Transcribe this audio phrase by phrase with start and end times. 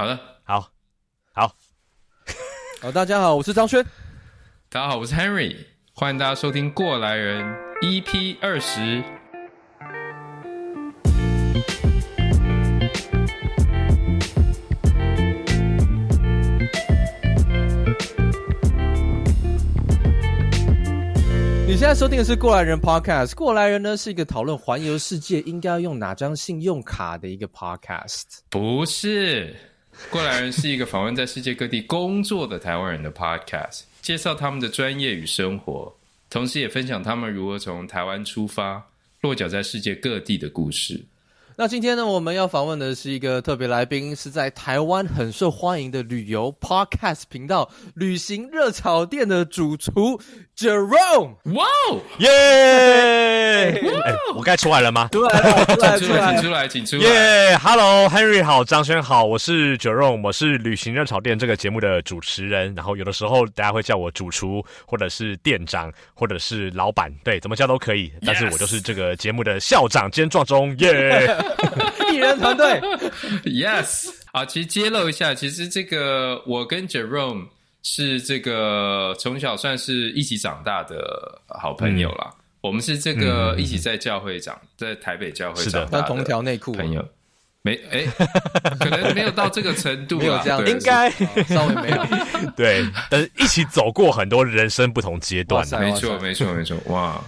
[0.00, 0.70] 好的，好，
[1.32, 1.52] 好，
[2.80, 3.84] 好，大家好，我是张轩，
[4.68, 5.56] 大家好，我是 Henry，
[5.92, 7.44] 欢迎大家收听《过来人》
[7.82, 9.02] EP 二十。
[21.66, 29.56] 你现在收听的是《过来人》Podcast，《过来人》呢是一个讨论环游世界应该要用哪张信用卡的一个 Podcast，不是。
[30.10, 35.94] 过来人是一个访问在世界各地工作的台湾人的 podcast，介绍他们的专业与生活，
[36.30, 38.82] 同时也分享他们如何从台湾出发，
[39.20, 41.04] 落脚在世界各地的故事。
[41.60, 50.20] 那今天呢，我们要访问的是一个特别来宾，是在台湾很受欢迎的旅游 podcast 频道“旅行热炒店”的主厨
[50.56, 51.34] Jerome。
[51.56, 53.82] 哇哦，耶！
[54.36, 55.08] 我该出来了吗？
[55.10, 57.02] 出来了，出来，出来，请出来，请出来。
[57.02, 62.72] 耶！Hello，Henry 好，张轩好，我是 Jerome，我是“旅行热炒店”这个节目的主持人。
[62.76, 68.12] 然后有的时候大家会叫我主厨，或者是店长，或者是老板，对，怎么叫都可以。
[68.24, 71.36] 但是我就是这个节目的校长兼撞钟，耶！
[72.12, 72.80] 艺人团队
[73.44, 77.46] ，Yes，好，其实揭露一下，其实这个我跟 Jerome
[77.82, 82.30] 是这个从小算是一起长大的好朋友啦。
[82.30, 87.06] 嗯、我们是这个一起在教会长，嗯、在台北教会长大的同条内裤朋友，
[87.62, 88.06] 没哎，
[88.80, 91.10] 可能没有到这个程度，没有这样，应该
[91.48, 92.06] 稍微没有，
[92.56, 97.22] 对，但是一起走过很多人生不同阶段，没错，没错，没错，哇。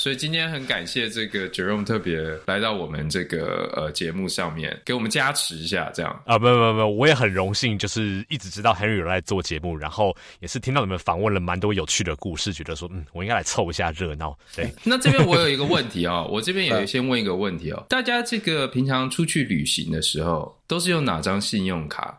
[0.00, 14.34] 所以今天很感谢这个 Jerome 特别来到我们这个呃节目上面，给我们加持一下，这样啊，不不不，我也很荣幸，就是一直知道 Henry 有来做节目，然后也是听到你们访问了蛮多有趣的故事，觉得说嗯，我应该来凑一下热闹。
[14.56, 22.18] 对， 那这边我有一个问题啊、哦， 我这边也先问一个问题哦，大家这个平常出去旅行的时候都是用哪张信用卡？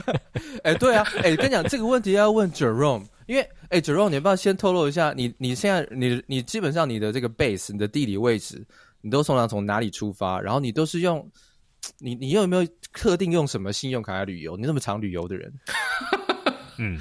[0.64, 3.04] 哎，对啊，哎，跟你讲这个问题要问 Jerome。
[3.26, 8.64] 因为，哎，JoJo，你要不要先透露一下，你你现在你你基本上你的这个 base，你的地理位置，
[9.00, 10.40] 你都通常从哪里出发？
[10.40, 11.28] 然后你都是用，
[11.98, 14.56] 你你有没有特定用什么信用卡来旅游？
[14.56, 15.52] 你那么常旅游的人？
[16.78, 16.98] 嗯，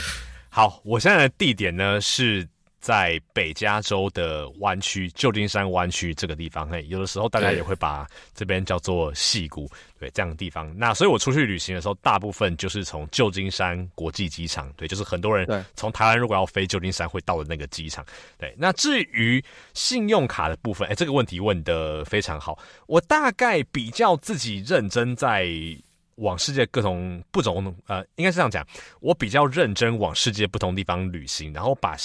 [0.49, 2.47] 好，我现在的地点呢是。
[2.85, 9.67] 在北加州的湾区，旧金山湾区这个地方，嘿，有的时候大家也会把这边叫做戏谷，
[9.99, 10.71] 对，这样的地方。
[10.77, 18.05] 那所以我出去旅行的时候，大部分就是从旧金山国际机场，对，就是很多人从台湾如果要飞旧金山会到的那个机场，
[18.37, 18.53] 对。
[18.55, 25.49] 那至于信用卡的部分，哎，这个问题问的非常好，我大概比较自己认真在。
[26.15, 28.65] 往世界各种不同呃，应该是这样讲，
[29.01, 31.95] 我比较认真往世界不同地方旅行，然后把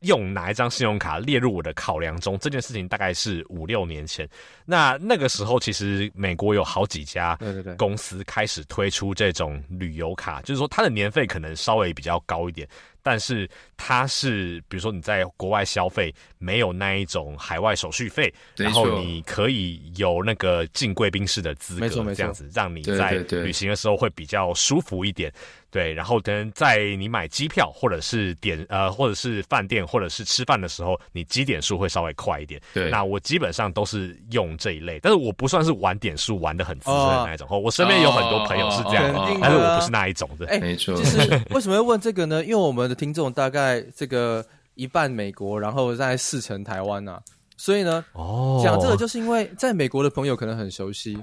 [0.00, 2.38] 用哪一张信用卡列入我的考量中。
[2.38, 4.28] 这件事情大概是五六年前，
[4.64, 7.38] 那那个时候其实美国有好几家
[7.78, 12.68] 公司开始推出这种旅游卡，就是说它的年费可能稍微比较高一点。
[13.02, 25.32] 但是它是，比如说你在国外消费没有那一种海外手续费，然后你可以有那个进贵宾室的资格，这样子让你在旅行的时候会比较舒服一点。
[25.70, 32.60] 对，然后等在你买机票或者是点呃或者是饭店或者是吃饭的时候，你积点数会稍微快一点。
[32.74, 37.46] 对，那我基本上都是用这一类，但是我不算是玩点数玩的很资深的那一种。
[37.50, 40.46] 哦，我身边有很多朋友是这样，哦，但是我不是那一种的。
[40.46, 40.94] 哎，没错。
[40.96, 42.42] 就是为什么要问这个呢？
[42.42, 44.44] 因为我们的听众大概这个
[44.74, 47.22] 一半美国，然后在四成台湾呐，啊，
[47.56, 51.16] 所以呢，哦，讲这个就是因为在美国的朋友可能很熟悉。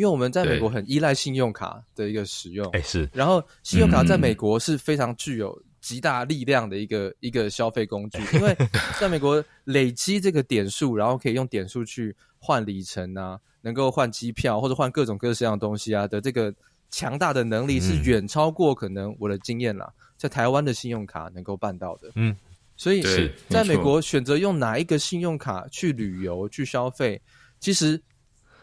[0.00, 8.56] 因为我们在美国很依赖信用卡的一个使用，哎是，然后信用卡在美国是非常具有极大力量的一个、嗯、一个消费工具，因为
[8.98, 16.50] 在美国累积这个点数，然后可以用点数去换里程啊，能够换机票或者换各种各式样的东西啊的这个
[16.90, 22.34] 强大的能力是远超过可能我的经验啦，在台湾的信用卡能够办到的，嗯，
[22.74, 27.20] 所以是在美国选择用哪一个信用卡去旅游去消费，
[27.58, 28.02] 其实。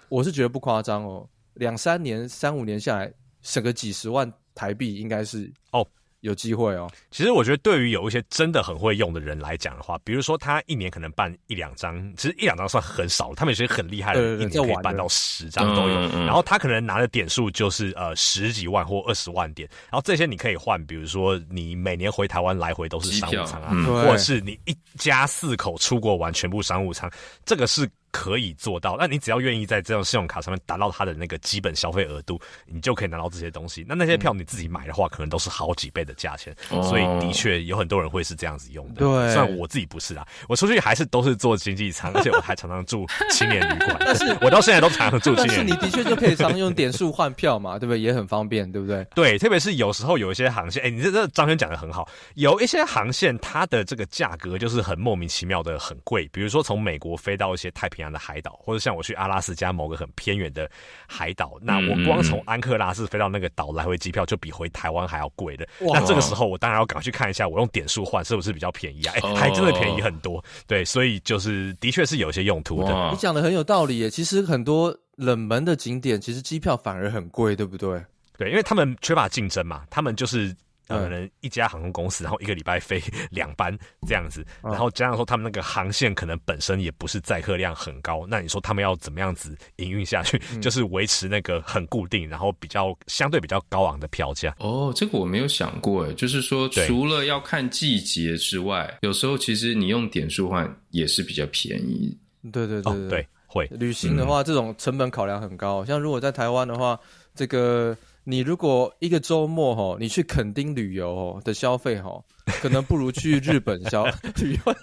[0.09, 5.85] 我是觉得不夸张哦，两三年、三五年下来，省个几十万台币应该是哦
[6.21, 6.89] 有机会哦。
[7.11, 13.33] 其实我觉得，对于有一些真的很会用的人来讲的话，比如说他一年可能办一两张，其实一两张算很少。
[13.35, 16.01] 他们有些很厉害的人，一年可以办到十张都有。
[16.25, 27.11] 然后他可能拿的点数就是呃十几万或二十万点，然后这些你可以换，比如说你每年回台湾来回都是商务舱啊，或者是你一家四口出国玩全部商务舱，
[27.45, 27.87] 这个是。
[28.17, 28.95] 可以做到。
[28.99, 33.85] 那你只要愿意在这张信用卡上面达到它的那个基本消费额度，你就可以拿到这些东西。
[33.87, 36.55] 那那些票你自己买的话，可能都是好几倍的价钱。
[36.71, 38.95] 嗯、所以的确有很多人会是这样子用的。
[38.95, 43.95] 对，虽然我自己不是啊，我出去还是都是坐经济舱， 而且我还常常住青年旅馆。
[43.99, 45.77] 但是我到现在都常常住青年旅馆。
[45.79, 47.99] 但是你的确就可以常用点数换票嘛，对不对？
[47.99, 49.05] 也很方便，对不对？
[49.13, 60.69] 对，特别是有时候有一些航线，哎、欸，你这这张轩讲的很好，有一些航线它的这个价格就是很莫名其妙的很贵，比如说从美国飞到一些太平洋的海岛，或者像我去阿拉斯加某个很偏远的
[61.07, 65.67] 海岛，那我光从安克拉斯飞到那个岛来回机票就比回台湾还要贵的。
[65.79, 69.13] 那这个时候我当然要赶快去看一下，我用点数换是不是比较便宜啊？
[69.15, 70.43] 哎、欸，还真的便宜很多。
[70.65, 73.09] 对，所以就是的确是有些用途的。
[73.11, 78.01] 你讲的很有道理耶，其实很多冷门的景点其实机票反而很贵，对不对？
[78.37, 80.55] 对，因为他们缺乏竞争嘛，他们就是
[80.87, 83.01] 可能一家航空公司，然后一个礼拜飞
[83.31, 90.37] 两班这样子，然后加上说他们那个航线可能本身也不是载客量很高，那你说他们要怎么样子营运下去？
[90.61, 94.55] 就是维持那个很固定，然后比较相对比较高昂的票价。
[94.59, 102.17] 哦，这个我没有想过诶，就是说除了要看季节之外，有时候其实你用点数换也是比较便宜。
[102.51, 105.83] 对对对对，哦、对会旅行的话，这种成本考量很高。
[105.83, 106.99] 像如果在台湾的话，
[107.35, 107.97] 这个。
[108.29, 112.21] 你如果一个周末哈，你去垦丁旅游哦的消费哈，
[112.61, 114.03] 可能不如去日本消
[114.35, 114.71] 旅游。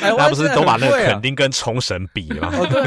[0.00, 2.50] 台湾不是都把那个垦丁跟冲绳比吗？
[2.58, 2.82] 哦，对，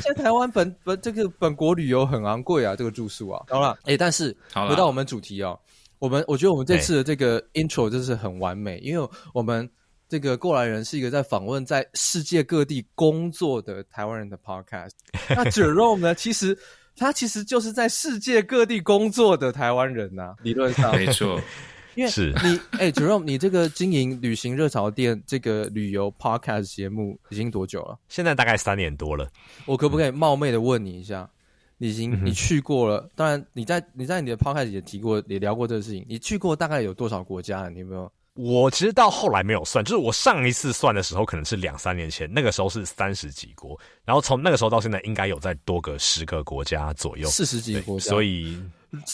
[0.00, 3.44] 现在台湾本本这个本国旅游很昂贵啊，这个住宿啊。
[3.50, 5.60] 好了，哎，但是回到我们主题哦，
[5.98, 9.68] 我们我觉得我们这次的这个 intro 真是很完美，因为我们
[10.08, 14.92] 这个过来人是一个在访问在世界各地工作的台湾人的 podcast。
[15.28, 16.56] 那 Jerome 呢，其实。
[16.96, 21.40] 他其实就是在世界各地工作的台湾人呐、啊，理论上没错。
[21.96, 27.98] 因为是你，哎，Jerome，你这个经营旅行热潮店这个旅游 podcast 节目已经多久了？
[28.08, 29.28] 现在大概三年多了。
[29.66, 31.22] 我可不可以冒昧的问你一下？
[31.22, 31.30] 嗯、
[31.78, 33.08] 你已经你去过了？
[33.16, 36.06] 当然，你在你在你的 podcast 也提过，也聊过这个事情。
[36.08, 37.68] 你去过大概有多少国家？
[37.68, 38.10] 你有没有？
[38.34, 48.56] 我其实到后来没有算，就是我上一次算的时候可能是两三年前，那个时候是三十几国，然后从那个时候到现在应该有在多个十个国家左右，四十几个国家，所以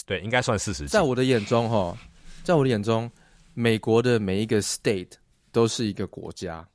[0.05, 0.89] 对，应该算四十几。
[0.89, 1.97] 在我的眼中，哈，
[2.43, 3.09] 在我的眼中，
[3.53, 5.11] 美国的每一个 state
[5.51, 6.65] 都是一个国家，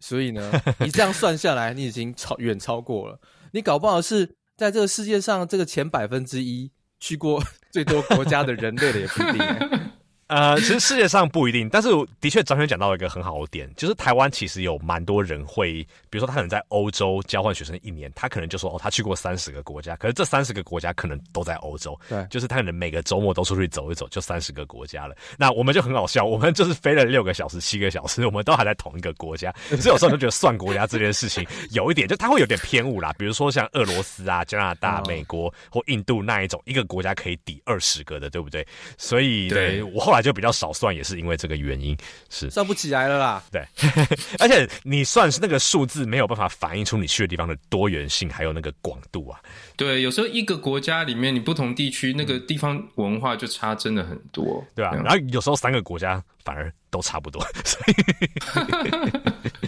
[0.00, 0.50] 所以呢，
[0.80, 3.20] 你这样算下来，你已经超远超过了，
[3.52, 4.26] 你搞不好是
[4.56, 6.68] 在这个世界上这个前百分之一
[6.98, 9.89] 去过最多国家的人类的也不一定。
[10.30, 11.88] 呃，其实世界上不一定，但是
[12.20, 25.16] 的确，张轩讲到一个很好的点，就是台湾其实有蛮多人会，比如说他可能在欧洲交换学生一年，他可能就说哦，他去过三十个国家，可是这三十个国家可能都在欧洲，对，就是他可能每个周末都出去走一走，就三十个国家了。
[25.36, 33.12] 那我们就很好笑，我们就是飞了六个小时、七个小时，我们都还在同一个国家， 所以有时候就觉得算国家这件事情有一点，就他会有点偏误啦。
[33.18, 38.64] 比如说像俄罗斯啊、加拿大、美国或印度那一种，一个国家可以抵二十个的，对不对？
[38.96, 40.90] 所以对我后来就比较少算。
[40.90, 41.96] 也是因为这个原因，
[42.28, 43.42] 是算不起来了啦。
[43.52, 43.64] 对，
[44.40, 49.40] 而且你算是那个数字没有办法反映出你去的地方的多元性，还有那个广度啊。
[49.76, 54.92] 对，有时候一个国家里面，你不同地区那个地方文化就差真的很多，对啊。
[54.92, 57.92] 然后有时候三个国家反而都差不多，所以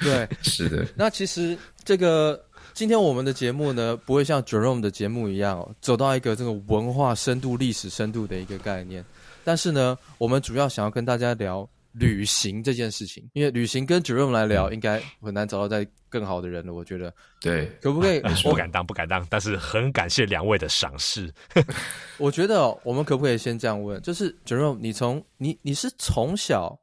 [0.00, 0.86] 对， 是的。
[0.96, 2.44] 那其实这个
[2.74, 9.04] 今天我们的节目呢，不会像 Jerome 的节目一样走到一个这个文化深度、历史深度的一个概念。
[9.44, 16.72] 但是呢，我们主要想要跟大家聊旅行这件事情，因为旅行跟 Jerome 来聊，应该很难找到再更好的人了。
[16.72, 18.20] 我觉得，对，可不可以？
[18.42, 21.32] 不敢当，不敢当，但是很感谢两位的赏识。
[22.18, 24.00] 我觉得我们可不可以先这样问？
[24.00, 26.78] 就是 Jerome，你从你你是从小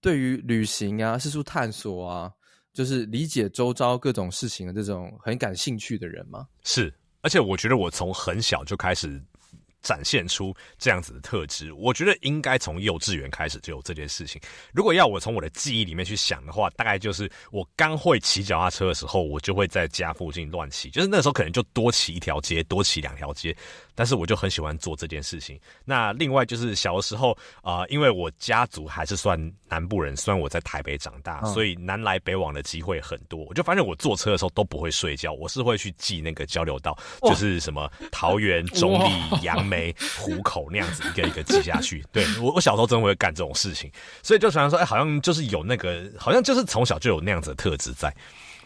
[0.00, 2.30] 对于旅行啊、四处探索啊，
[2.72, 6.46] 就是理解周遭各种事情的这种很感兴趣的人吗？
[6.62, 9.22] 是，而且我觉得我从很小就开始。
[9.86, 14.40] 展现出这样子的特质，我觉得应该从幼稚园开始就有这件事情。
[14.72, 23.56] 如果要我从我的记忆里面去想的话，大概就是我刚会骑脚踏车的时候，我就会在家附近乱骑，就是那时候可能就多骑一条街，多骑两条街。
[23.94, 25.58] 但是我就很喜欢做这件事情。
[25.84, 27.30] 那另外就是小的时候
[27.62, 33.44] 啊、呃，因为我家族还是算南部人，虽然我在台北长大，嗯、所以南来北往的机会很多。
[33.44, 39.75] 我就发现我坐车的时候都不会睡觉，我是会去记那个交流道，就是什么桃园、 中坜、杨梅、
[40.18, 42.04] 虎口那样子一个一个挤下去。
[42.12, 43.90] 对，我，我小时候真的会干这种事情，
[44.22, 48.14] 所以就常常说，哎，好像就是有那个，好像就是从小就有那样子的特质在。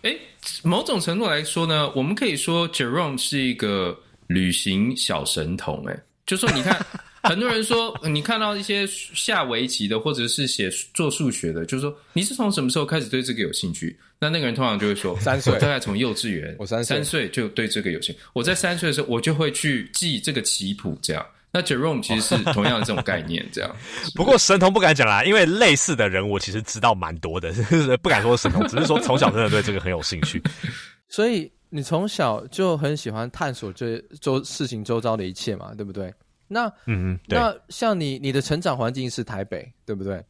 [0.02, 0.14] 哎，
[0.62, 3.98] 某种程度来说呢，我们可以说 Jerome 是一个。
[4.30, 6.80] 旅行小神童，哎，就说你看，
[7.22, 13.98] 很多人说，你看到一些下围棋的，或者是写做数学的，就是说你是从什么时候开始对这个有兴趣？
[14.18, 18.20] 那那个人通常就会说，三岁，大概从幼稚园，我三岁，三岁就对这个有兴趣。
[18.32, 21.24] 我在三岁的时候，我就会去记这个棋谱，这样。
[21.52, 23.76] 那 Jerome 其实是同样的这种概念，这样。
[24.14, 27.52] 不过神童不敢讲啦，因为类似的人我其实知道蛮多的，
[28.00, 30.40] 不敢说神童，只是说从小真的对这个很有兴趣。
[31.08, 36.12] 所以你从小就很喜欢探索这周事情周遭的一切嘛，对不对？
[36.50, 40.22] 那嗯嗯，那像你你的成长环境是台北，对不对？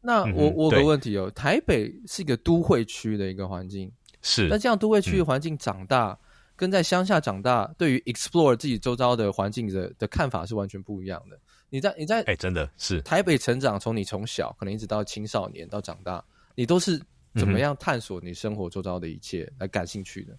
[0.00, 3.92] 那我我有个问题哦，台北是一个都会区的一个环境，
[4.22, 4.48] 是。
[4.48, 6.18] 那这样都会区的环境长大。
[6.20, 6.24] 嗯
[6.56, 11.38] 跟在乡下长大，对于 explore 自己周遭的环境的的看法是完全不一样的。
[11.68, 16.98] 你在你在哎，真的是台北成长，从你从小可能一直到青少年到长大，你都是
[17.34, 20.34] 怎么样探索你生活周遭的一切来感兴趣的？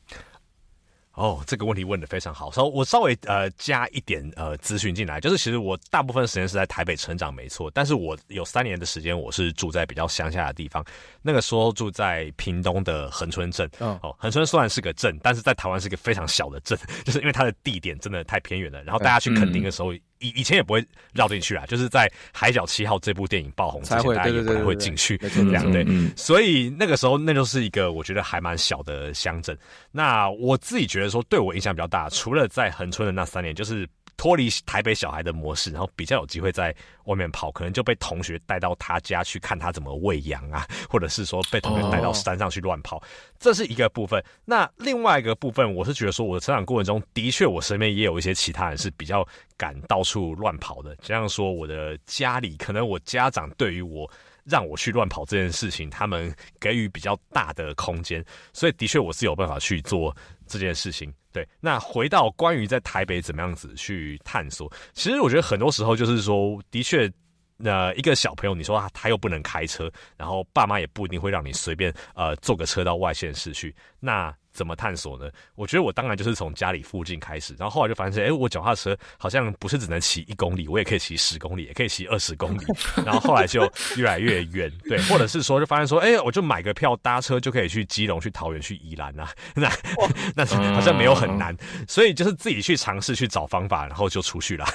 [1.18, 2.52] 嗯哦，这个问题问的非常好。
[2.52, 7.72] 稍我稍微呃加一点呃资讯进来，就是其实我大部分时间是在台北成长，没错。
[7.74, 10.86] 但是我有三年的时间我是住在比较乡下的地方，
[11.22, 13.68] 那个时候住在屏东的恒春镇。
[13.80, 18.84] 哦，哦，恒春虽然是个镇，但是在台湾是个非常小的镇， 就是因为它的地点真的太偏远了。
[18.84, 19.94] 然后大家去垦丁的时候。
[19.94, 25.86] 嗯以以前也不会绕进去啊，就是在《海角七号》这部电影爆红之前，大家也不太会进去这样对。
[26.16, 29.58] 所以那个时候，那就是一个我觉得还蛮小的乡镇。
[29.92, 33.88] 那我自己觉得说，对我影响比较大，除了在恒春的那三年，就是。
[34.18, 43.02] 脱离台北小孩的模式，然后比较有机会在外面跑，可能就被同学带到他家去看他怎么喂羊啊，或者是说被同学带到山上去乱跑，
[43.40, 44.24] 这是一个部分。
[44.44, 50.96] 那另外一个部分，我是觉得说，我的成长过程中的确，我身边也有一些其他人是比较敢到处乱跑的。
[51.02, 54.10] 这样说，我的家里可能我家长对于我。
[54.50, 60.16] 让我去乱跑这件事情，他们给予比较大的空间，所以的确我是有办法去做
[60.48, 61.13] 这件事情。
[61.32, 67.12] 对，那回到关于在台北怎么样子去探索，其实我觉得很多时候就是说，的确。
[67.60, 75.30] 那一个小朋友，你说他他又不能开车，然后爸妈也不一定会让你随便呃坐个车到外县市去，那怎么探索呢？
[75.54, 82.66] 我觉得我当然就是从家里附近开始，然后后来就发现，哎，我脚踏车好像不是只能骑一公里，我也可以骑十公里，也可以骑二十公里，
[83.06, 89.72] 然后后来就越来越远，对，或者是说就发现说，哎，我就买个票搭车就可以去基隆、去桃园、去宜兰啊， 那
[90.36, 91.56] 那好像没有很难，
[91.88, 94.66] 所以就是自己去尝试去找方法，然后就出去了。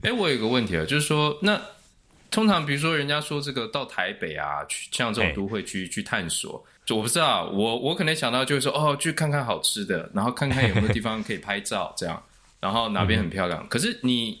[0.00, 1.60] 哎，我有个问题啊，就是说那。
[2.28, 12.22] 通常，比如说人家说这个到台北啊，去像这种都会区去探索，就我不知道，我我可能想到就是说，哦，去看看好吃的，然后看看有没有地方可以拍照，这样，
[12.60, 13.66] 然后哪边很漂亮。
[13.68, 14.40] 可是你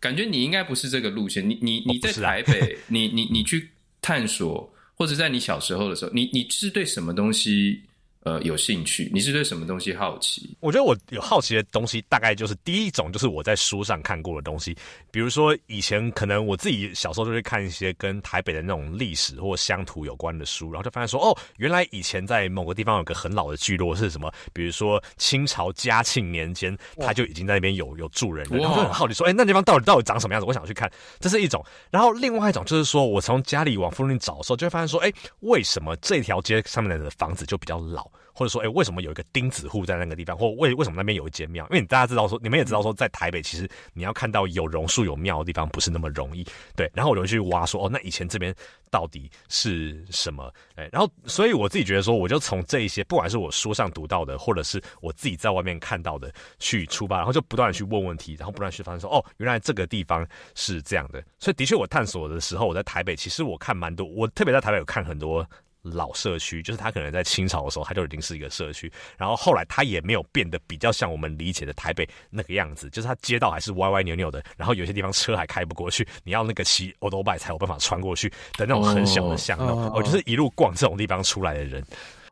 [0.00, 3.70] 感觉你应该不是这个路线，你你你在台北，你你你去
[4.02, 7.82] 探索，或者在你小时候的时候，你你是对什么东西？
[8.24, 9.10] 呃，有兴趣？
[9.12, 10.56] 你是对什么东西好奇？
[10.60, 14.74] 我觉得我有好奇的东西，大概就是第一种，就是我在书上看过的东西。
[15.10, 24.32] 比如说，以前可能我自己小时候就会看一些跟台北的那种历史或乡土有关的书，然后就发现说，哦，原来以前在某个地方有个很老的聚落是什么？
[24.54, 30.46] 比如说清朝嘉庆年间，他就已经在那边有有住人了，然后就很好奇说，哎，那地方到底到底长什么样子？
[30.46, 30.90] 我想去看，
[31.20, 31.62] 这是一种。
[31.90, 38.10] 然后另外一种就是说，我从家里往附近找的时候，就会发现说，哎，为什么这条街上面的房子就比较老？
[38.34, 40.36] 或者说，哎、为什么有一个钉子户在那个地方？
[40.36, 41.64] 或为为什么那边有一间庙？
[41.66, 46.44] 因为你大家知道说，你们也知道说，在台北其实你要看到有榕树有庙的地方不是那么容易。
[46.74, 48.54] 对，然后我就去挖说，哦，那以前这边
[48.90, 50.52] 到底是什么？
[50.74, 61.22] 哎，然后所以我自己觉得说，我就从这一些，不管是我书上读到的，或者是我自己在外面看到的，去出发，然后就不断的去问问题，然后不断去发现说，哦，原来这个地方是这样的。
[61.38, 65.46] 所以的确，我探索的时候，我在台北，其实我看蛮多，我特别在台北有看很多。
[65.84, 79.90] 老社区就是它可能在清朝的时候，它就已经是一个社区，然后后来它也没有变得比较像我们理解的台北那个样子，就是它街道还是歪歪扭扭的，然后有些地方车还开不过去，你要那个骑欧兜拜才有办法穿过去的那种很小的巷弄。
[79.92, 81.84] 我就是一路逛这种地方出来的人。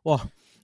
[0.04, 0.16] 哇，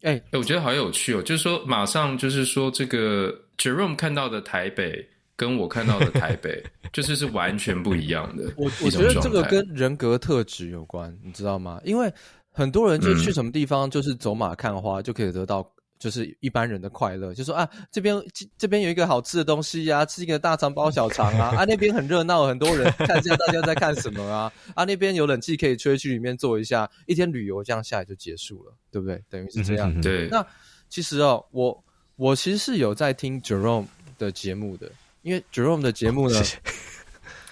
[0.02, 6.60] 哎、欸，我觉得好有趣哦，就是说马上就是说这个 Jerome 看到的台北跟我看到的台北
[6.92, 8.52] 就是是完全不一样的。
[8.56, 11.80] 我我觉得这个跟人格特质有关，你知道吗？
[11.84, 12.12] 因为
[12.58, 15.64] 很多人就去什么地方，就是走马看花，就可以得到
[15.96, 17.32] 就是一般人的快乐。
[17.32, 18.20] 就说啊，这边
[18.56, 29.22] 这边有一个好吃的东西呀、啊，吃一个大肠包小肠啊， 啊那边很热闹，很多人看一下大家在看什么啊， 啊那边有冷气可以吹，去里面坐一下，一天旅游这样下来就结束了，对不对？
[29.30, 30.00] 等于是这样。
[30.00, 30.26] 对。
[30.28, 30.44] 那
[30.88, 31.84] 其实哦，我
[32.16, 33.86] 我其实是有在听 Jerome
[34.18, 34.90] 的节目的，
[35.22, 36.42] 因为 Jerome 的节目呢，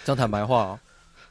[0.04, 0.80] 讲坦白话哦，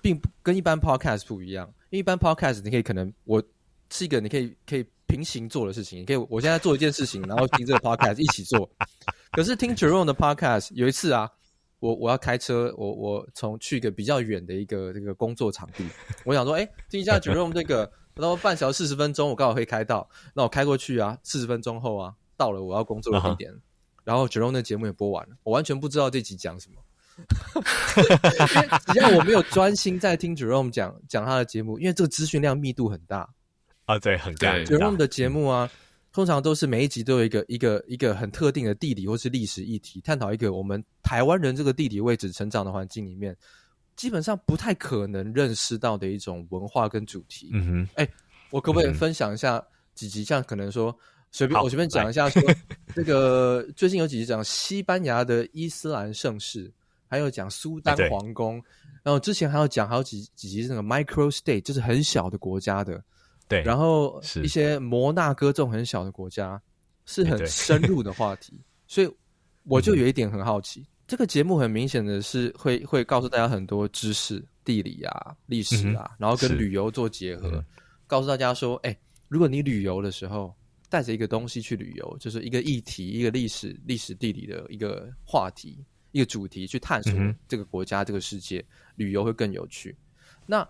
[0.01, 3.43] 并不跟一般 Podcast 不一样，因为一般 Podcast 你可以可能我。
[3.89, 8.69] 是一个你可以可以平行做的事情，你可以我现在做一件事情，然后听这个 podcast 一起做。
[9.31, 11.29] 可是听 Jerome 的 podcast 有一次啊，
[11.79, 15.85] 我我要开车，我我从去一个比较远的一个这个工作场地，
[16.23, 23.59] 我想说，哎，听一下 Jerome 这个，然后半小时四十分钟，我刚好可以开到，那我开过去啊，四十分钟后啊，到了我要工作的地点，uh huh.
[24.05, 26.81] 然后 Jerome 的节目也播完了，我完全不知道这集讲什么。
[28.93, 33.29] 只要我没有专心在听 Jerome 讲讲他的节目，因为这个资讯量密度很大
[33.85, 34.55] 啊，对，很大。
[34.59, 35.69] Jerome 的节目啊，
[36.11, 43.35] 通常都是每一集都有一个一个一个很特定的地理或是历史议题，探讨一个我们台湾人这个地理位置成长的环境里面，
[43.95, 47.49] 基本上不太可能认识到的一种文化跟主题。
[47.53, 48.07] 嗯哼，哎，
[48.49, 49.63] 我可不可以分享一下
[49.93, 50.23] 几集？
[50.23, 50.95] 像可能说
[51.31, 52.41] 随便我随便讲一下，说
[52.95, 56.71] 这个最近有几集讲西班牙的伊斯兰盛世。
[57.07, 58.63] 还有讲苏丹皇宫，欸、
[59.03, 63.01] 然后之前还有讲还有几几集那个 micro state，就是很小的国家的，
[63.47, 66.61] 对，然后一些摩纳哥这种很小的国家
[67.05, 69.09] 是很深入的话题， 欸、所以
[69.63, 77.65] 我就有一点很好奇，嗯、这个节目很明显的是会会告诉大家很多知识、地理啊、历史啊，嗯、然后跟旅游做结合，嗯、
[78.07, 78.97] 告诉大家说，哎，
[79.27, 80.55] 如果你旅游的时候
[80.89, 85.83] 带着一个东西去旅游，就是一个议题、一个历史、历史地理的一个话题。
[86.11, 87.11] 一个主题去探索
[87.45, 89.93] 这个国家、嗯、这个世界，旅游会更有趣。
[90.45, 90.65] 那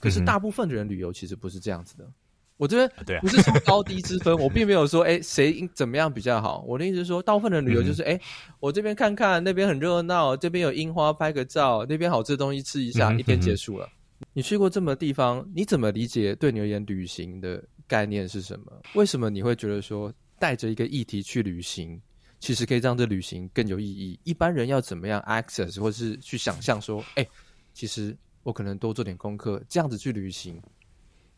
[0.00, 2.12] 可是大部分的人旅游其实不是这样子的。
[2.58, 6.62] 我这边不是说高低之分， 我并没有说哎谁怎么样比较好。
[6.66, 13.88] 我的意思是说，大部分的旅游就是哎、嗯哼，我这边看看，那边很热闹，这边有樱花拍个照，那边好吃的东西吃一下，嗯、一天结束了。
[14.32, 18.72] 你去过这么地方，你怎么理解对你而言旅行的概念是什么？
[18.94, 22.00] 为什么你会觉得说带着一个议题去旅行？
[22.40, 24.18] 其实可以让这旅行更有意义。
[24.22, 27.26] 一般人要怎么样 access，或是去想象说，哎，
[27.74, 30.60] 其实我可能多做点功课，这样子去旅行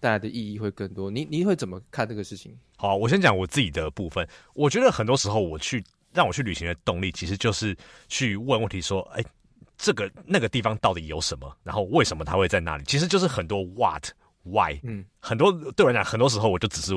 [0.00, 1.10] 带来的意义会更多。
[1.10, 2.56] 你你会怎么看这个事情？
[2.76, 4.26] 好，我先讲我自己的部分。
[4.54, 7.76] 我觉得很多时候我去让我去旅行的动力，其实就是
[8.08, 9.22] 去问问题，说，哎，
[9.76, 11.56] 这个那个地方到底有什么？
[11.62, 12.84] 然后为什么它会在那里？
[12.84, 14.08] 其实就是很多 what
[14.42, 16.94] why，嗯，很多对我来讲，很多时候我就只是。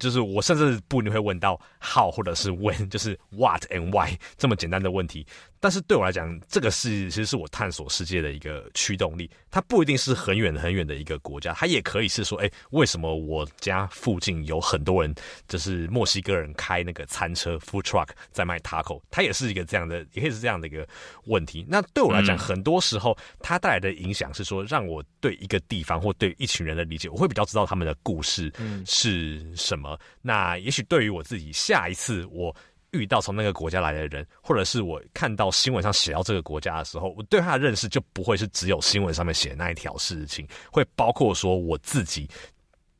[0.00, 5.26] 就是我甚至不一定会问到 how 或者是 when，就是 what and why 这么简单的问题。
[5.62, 9.30] 但是对我来讲，这个是其实是我探索世界的一个驱动力。
[9.48, 15.14] 它不一定是很远很远的一个国家，它也可以是说，哎，为什么我家附近有很多人，
[15.46, 20.84] 就是墨西哥人开那个餐车 food truck 在卖 taco，它也是一个这样的，也可以是这样的一个
[21.26, 21.64] 问题。
[21.68, 28.52] 那对我来讲，很多时候它带来的影响是说，让我对一个地方或对一群人的理解，我会比较知道他们的故事
[28.84, 29.96] 是什么。
[30.22, 32.52] 那也许对于我自己，下一次我。
[32.92, 42.28] 遇到从那个国家来的人，或者是我看到新闻上写到这个国家的时候，我对他的认识就不会是只有新闻上面写的那一条事情，会包括说我自己。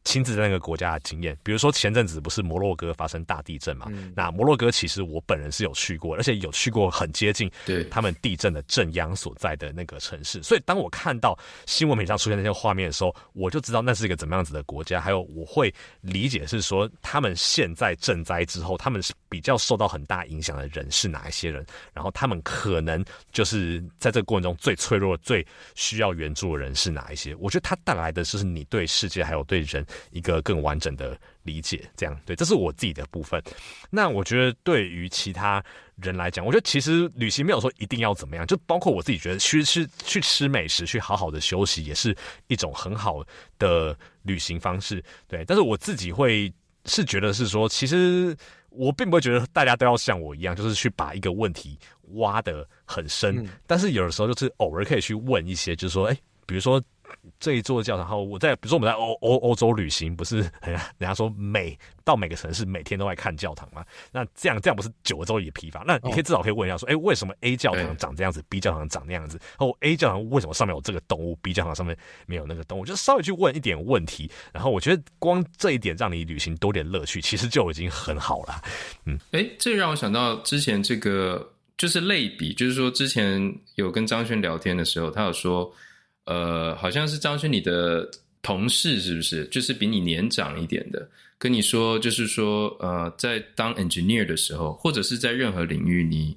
[0.05, 3.87] 亲自在那个国家的经验，比如说前阵子不是摩洛哥发生大地震嘛？
[3.91, 10.43] 嗯、那摩洛哥其实我本人是有去过，而且有去过很接近对他们地震的震央所在的那个城市。
[10.43, 15.01] 所以当我看到新闻媒体上出现那些画面的时候，我就知道那是一个怎么样子的国家。
[15.01, 21.65] 还有我会理解是说，他们现在赈灾之后，他们是比较受到很大影响的人是哪一些人？
[21.93, 27.35] 然后他们可能就是在这个过程中最脆弱、最需要援助的人是哪一些？
[27.37, 29.87] 我觉得它带来的就是你对世界还有对人。
[30.11, 33.43] 一个更完整的理解，这样对，这是我自己的部分。
[33.91, 35.63] 那我觉得对于其他
[35.97, 42.17] 人来讲，我觉得其实旅行没有说一定要怎么样，就包括我自己觉得去吃去吃美食，去好好的休息，也是
[42.49, 43.25] 一种很好
[43.59, 45.03] 的旅行方式。
[45.29, 46.53] 对，但是我自己会
[46.87, 48.37] 是觉得是说，其实
[48.71, 51.79] 我并不会觉得大家都要像我一样，就是去把一个问题
[52.15, 53.39] 挖得很深。
[53.39, 56.83] 嗯、但是有的时候就是偶尔可以去问一些，就是说，哎，比如说。
[57.39, 63.85] 这一座教堂，然后我在，比如说我们在欧欧欧洲旅行，不是人家说每到每个城市每天都在看教堂吗？
[64.13, 65.83] 那这样这样不是久了之后也疲乏？
[65.87, 69.39] 那你可以至少可以问一下说，哎、哦，为什么 A 教堂长这样子、欸、，B 教堂长那样子？
[69.59, 71.97] 然后 A 教堂为什么上面有这个动物，B 教堂上面
[72.27, 72.85] 没有那个动物？
[72.85, 78.63] 就稍微去问一点问题，然后我觉得光这一点让你旅行多点乐趣，其实就已经很好了。
[79.07, 85.73] 嗯，哎，这让我想到之前这个就是类比，就是说之前有跟张轩聊天的时候，他有说。
[86.25, 88.09] 呃，好像是张轩你的
[88.43, 89.45] 同事是不是？
[89.47, 91.09] 就是比你年长一点的，
[91.39, 96.37] 跟你说，就是说，呃，在当 engineer 的时候，或者是在任何领域，你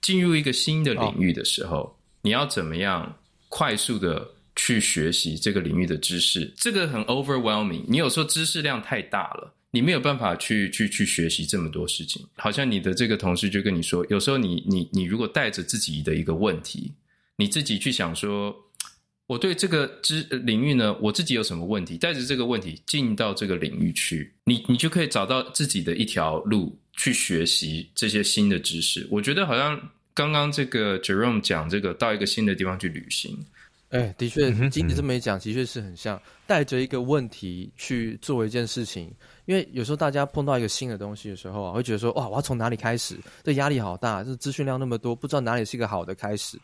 [0.00, 3.18] 进入一个新的领域的时候，你要怎么样
[3.50, 6.50] 快速的去学习这个领域的知识？
[6.56, 12.26] 这个很 overwhelming，你有时候知识量太大了，你没有办法去去去学习这么多事情。
[12.36, 16.92] 好像你的这个同事就跟你说，有时候你你你如果带着自己的一个问题，
[17.36, 18.56] 你自己去想说。
[19.28, 21.98] 我对这个知领域呢，我自己有什么问题？
[21.98, 29.06] 带着这个问题进到这个领域去，你你就可以找到自己的一条路去学习这些新的知识。
[29.10, 29.78] 我觉得好像
[30.14, 33.38] 刚刚这个 Jerome 讲这个到一个新的地方去旅行，
[33.90, 39.12] 哎，的确，经你这么一讲，的确是很像带着一个问题去做一件事情。
[39.44, 43.14] 因为有时候大家碰到一个新的东西的时候啊，会觉得说哇，我要从哪里开始？
[43.44, 46.58] 这压力好大，这资讯量那么多，不知道哪里是一个好的开始。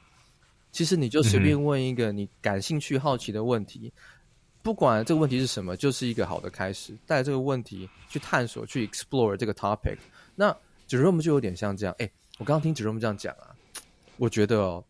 [0.74, 3.92] 其实你就随便问一个你感兴趣、好奇的问题。
[4.60, 6.96] 不管这个问题是什么，就是一个好的开始。
[7.06, 9.96] 带着这个问题去探索、去 explore 这个 topic。
[10.34, 10.54] 那
[10.88, 11.94] Jerome 就有点像这样。
[12.00, 13.54] 哎，我刚刚听 Jerome 这样讲啊，
[14.16, 14.84] 我觉得哦，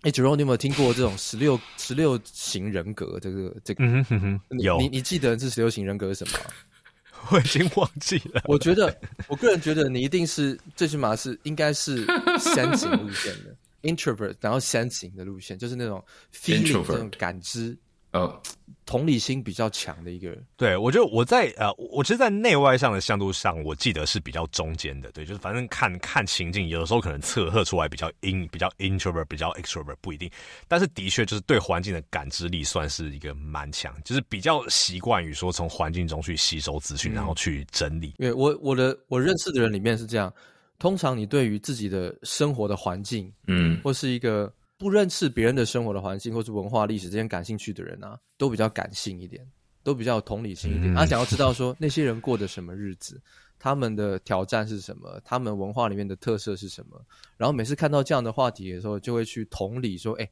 [0.00, 3.20] 哎，Jerome，你有没有听过这种十六十六型人格？
[3.20, 4.80] 这个这个，嗯哼哼，有。
[4.80, 6.38] 你你记得这十六型人格是什么？
[7.30, 8.42] 我已经忘记了。
[8.46, 12.06] 我觉得，我个人觉得你一定是最起码是应该是
[12.38, 13.49] sensing 路线的
[13.82, 17.76] introvert，然后 sensing 的路线，就是那种 feeling 这种感知。
[18.12, 18.42] 呃，
[18.84, 30.28] 同理心比较强的一个人，对，我觉得我在呃，我其实，在内外向的向度上，我记得是比较中间的，对，就是反正看看情境，有的时候可能测测出来比较 in 比较 introvert，比较 extrovert 不一定，
[30.66, 38.16] 但是的确就是对环境的感知力算是一个蛮强，就是比较习惯于说从环境中去吸收资讯，然后去整理。
[38.18, 40.34] 因为我我的我认识的人里面是这样，
[40.80, 44.52] 通常你对于自己的生活的环境，嗯，或是一个。
[44.80, 49.46] 不认识别人的生活的环境或是文化历史这些感兴趣的人啊，都比较感性一点，
[49.82, 50.94] 都比较有同理心一点。
[50.94, 53.20] 他、嗯啊、想要知道说那些人过的什么日子，
[53.58, 56.98] 他们的挑战是什么，他们文化里面的特色是什么。
[57.36, 60.30] 然后每次看到这样的话题的时候，就会去同理说：“哎、欸，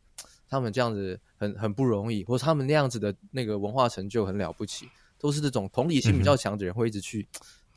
[0.48, 4.88] 他们这样子很很不容易，或者他们那样子的那个文化成就很了不起。”
[5.20, 7.28] 都是这种同理心比较强的人会一直去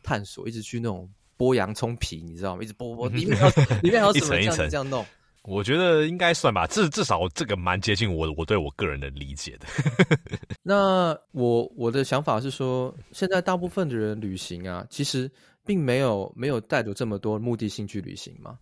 [0.01, 2.61] 探索，一直去那种剥洋葱皮，你知道吗？
[2.61, 3.49] 一直剥 剥里面要
[3.81, 5.03] 里面还有什么这样一层一层这样弄。
[5.43, 9.65] 我觉得应该算吧，至至少这个蛮接近我我对我个人的理解的。
[10.61, 15.27] 那我我的想法是说，现在大部分的人旅行啊，其实
[15.65, 18.59] 并没有没有带着这么多目的性去旅行嘛。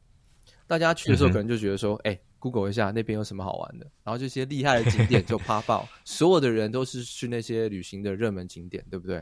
[0.68, 9.22] 大家去的时候可能就觉得说，哎、嗯欸、，Google 一下那边有什么好玩的，然后这些厉害的景点就啪爆， 所有的人都是去那些旅行的热门景点，对不对？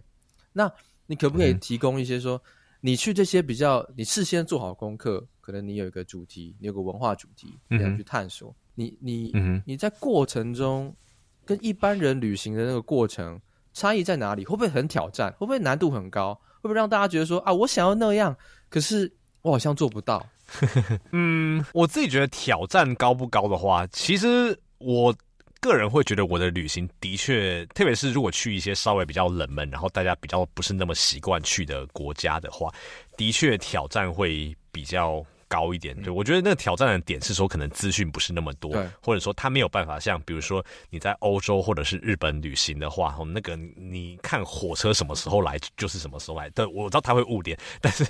[0.54, 0.72] 那
[1.08, 2.40] 你可不可以提供一些说？
[2.82, 8.50] 嗯你去这些比较，你事先做好功课，可能你有一个主题，你有个文化主题，你要去探索。
[8.50, 10.96] 嗯、你你、嗯、你在过程中
[11.44, 13.42] 跟一般人旅行的那个过程
[13.74, 14.46] 差异在哪里？
[14.46, 15.32] 会不会很挑战？
[15.34, 16.36] 会不会难度很高？
[16.62, 18.38] 会不会让大家觉得说啊，我想要那样，
[18.70, 19.12] 可是
[19.42, 20.24] 我好像做不到？
[21.12, 25.14] 嗯，我自己觉得挑战高不高的话，其实我。
[25.60, 32.74] 个人会觉得我的旅行的确，特别是如果去一些稍微比较冷门，然后大家比较不是那么习惯去的国家的话，
[33.18, 35.26] 的确挑战会比较。
[35.48, 46.50] 高一点，对，我觉得那个挑战的点是说，可能资讯不是那么多，对，或者说他没有办法像，比如说你在欧洲或者是日本旅行的话，那个你看火车什么时候来就是什么时候来。
[46.50, 48.06] 对，我知道他会误点，但是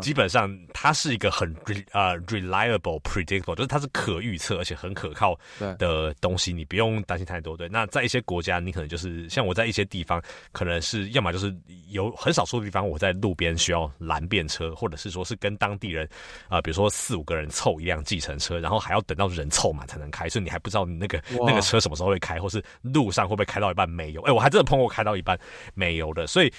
[0.00, 1.54] 基本上它是一个很
[1.92, 5.38] 呃 reliable predictable，就是它是可预测而且很可靠
[5.78, 7.56] 的东西，你不用担心太多。
[7.56, 11.54] 对，那在一些国家，你可能就是像我在一些地方，可能是要么就是
[11.88, 16.06] 有很少数的地方，我在路边需要拦便车，或者是说是跟当地人
[16.48, 16.81] 啊、呃，比如说。
[16.82, 24.20] 说四五个人凑一辆计程车，然后还要等到人凑满才能开，所以你还不知道你那个那个车什么时候会开，或是路上会不会开到一半没油？
[24.22, 25.38] 哎，我还真的碰过开到一半
[25.74, 26.50] 没油的，所以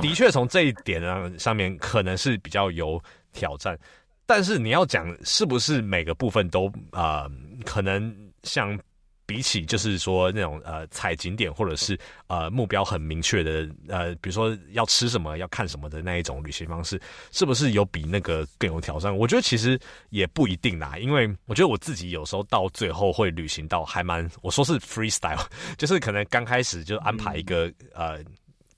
[0.00, 3.78] 的确从这一点呢上面可能是比较有挑战。
[4.26, 7.30] 但是你要讲是不是每个部分都啊、呃，
[7.64, 8.78] 可能像。
[9.30, 19.16] 比起就是说那种呃踩景点或者是呃目标很明确的呃，比如说要吃什么要看什么的那一种旅行方式，是不是有比那个更有挑战？
[19.16, 25.46] 我觉得其实也不一定啦，因为我觉得我自己有时候到最后会旅行到还蛮，我说是 freestyle，
[25.78, 28.24] 就是可能刚开始就安排一个、嗯、呃。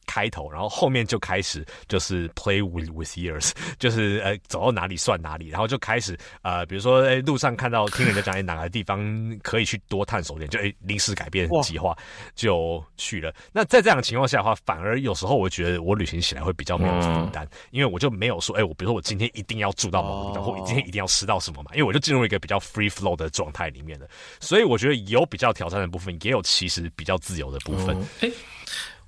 [0.06, 9.00] 开头，然后后面就开始就是 play with with ears， 就是呃走到哪里算哪里，然后就开始呃比如说哎路上看到听人家讲哎哪个地方
[9.42, 11.96] 可以去多探索点，就哎临时改变计划
[12.34, 13.32] 就去了。
[13.52, 24.06] 那在这样的情况下的话，反而有时候我觉得我旅行起来会比较没有负担，因为我就没有说哎我比如说我今天一定要住到某个地方，或我今天一定要吃到什么嘛，因为我就进入一个比较 free flow 的状态里面了。
[24.40, 27.96] 所以我觉得有比较挑战的部分，也有其实比较自由的部分。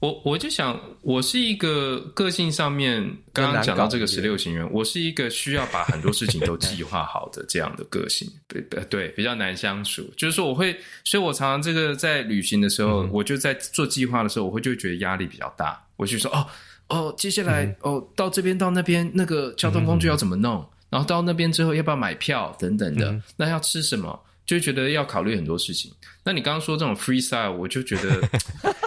[0.05, 10.03] 我我就想，我是一个个性上面刚刚讲到这个十六型人，我是一个需要把很多事情都计划好的这样的个性， 对对，比较难相处。
[10.15, 15.83] 就是说，我会，所以我常常这个在旅行的时候，嗯、我就在做计划的时候，我会就觉得压力比较大。
[15.97, 16.47] 我就说，哦
[16.89, 20.57] 哦，接下来、嗯、哦到这边到那边，那个交通工具要怎么弄？
[20.57, 23.11] 嗯、然后到那边之后要不要买票等等的？
[23.11, 24.21] 嗯、那要吃什么？
[24.45, 25.91] 就觉得要考虑很多事情。
[26.23, 28.21] 那你刚刚说这种 freestyle，我就觉得。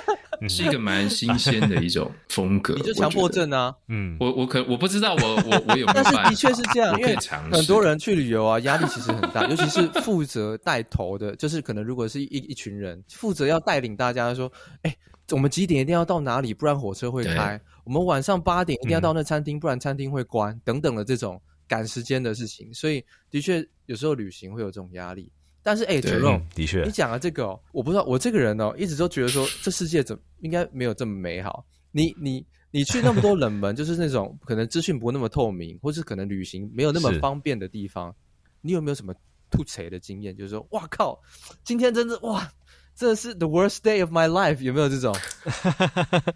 [0.49, 2.73] 是一个蛮新鲜的一种风格。
[2.75, 3.73] 你就强迫症啊？
[3.87, 7.15] 嗯，我我可我不知道我我我有没有，但是的确是这样，因为
[7.51, 14.97] 很多人去旅游啊，压力其实很大，尤其是负责带头的，就是可能如果是一一群人负责要带领大家说，哎、欸，
[15.31, 22.73] 我们几点一定要到哪里，不然火车会开；我们晚上八点一定要到那餐厅，不然餐厅会关，嗯、等等的这种赶时间的事情。
[22.73, 25.31] 所以的确有时候旅行会有这种压力。
[25.63, 31.65] 但是，哎的确，你讲了这个、哦，我不知道，我这个人哦，一直都觉得说，这世界怎么应该没有这么美好。
[31.91, 38.15] 你、你、你去那么多冷门， 就是那种可能资讯不那么透明，或是可能旅行没有那么方便的地方，
[38.61, 39.13] 你有没有什么
[39.49, 40.35] 吐槽的经验？
[40.35, 41.19] 就是说，哇靠，
[41.63, 42.51] 今天真的哇。
[42.97, 45.15] 这是 the worst day of my life，有没有这种？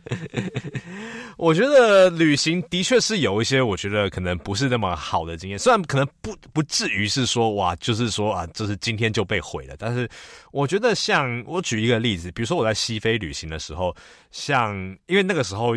[1.35, 5.57] 我觉得旅行的确是有一些，我觉得可能不是那么好的经验。
[5.57, 9.75] 虽然可能不不至于是说哇，就是说啊，就是今天就被毁了。
[9.79, 10.07] 但是
[10.51, 13.95] 我觉得，像我举一个例子，比如说我在西非旅行的时候，
[14.29, 14.75] 像
[15.07, 15.73] 因为那个时候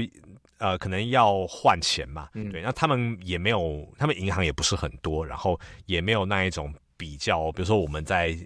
[0.58, 8.36] 呃，可能要换钱嘛，嗯、对，那他们也没有，他们银行也不是很多，然后也没有那一种比较，比如说我们在。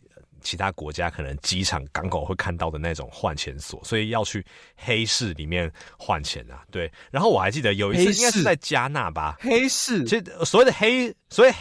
[0.41, 4.45] 其他国家可能机场、港口会看到的那种换钱所，所以要去
[4.77, 6.63] 黑市里面换钱啊。
[6.71, 11.53] 对，然后我还记得有一次应该是在加纳吧，黑市，其实所谓的黑，所以。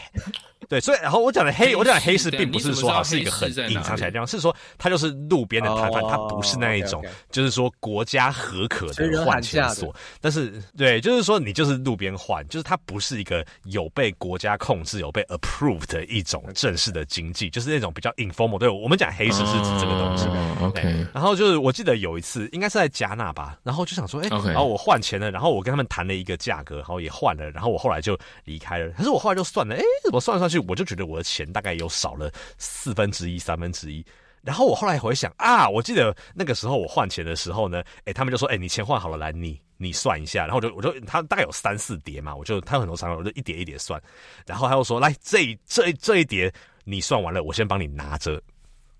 [0.67, 9.95] 对，所以然后我讲的黑，我讲的黑市并不是说它是一个很隐藏起来的地方，是说它就是路边的摊贩，它不是那一种，就是说国家合可的换钱所。
[10.19, 18.57] 但是，对，就是说你就是路边换，就是它不是一个有被国家控制、有被 approved 的一种正式的经济，就是那种比较 informal。
[18.57, 20.27] 对，我们讲黑市是指这个东西。
[20.61, 21.05] OK。
[21.13, 28.89] 然后就是我记得有一次，应该是在加纳吧，然后就想说，哎，然后我换钱了，然后我跟他们谈了一个价格，然后也换了，然后我后来就离开了。
[28.97, 30.65] 可是我后来就算了，哎，怎么算上去？
[30.67, 34.05] 我就觉得我的钱大概有少了四分之一、三分之一。
[34.43, 40.45] 然后我后来回想啊，我记得那个时候我换钱的时候呢，哎，他们就说，哎，你钱换好了，来，你你算一下。
[40.45, 44.01] 然后我就我就他大概有三四叠嘛，我就他有很多张，我就一叠一叠算。
[44.45, 46.53] 然后他又说，来，这这这一叠
[46.85, 48.41] 你算完了，我先帮你拿着。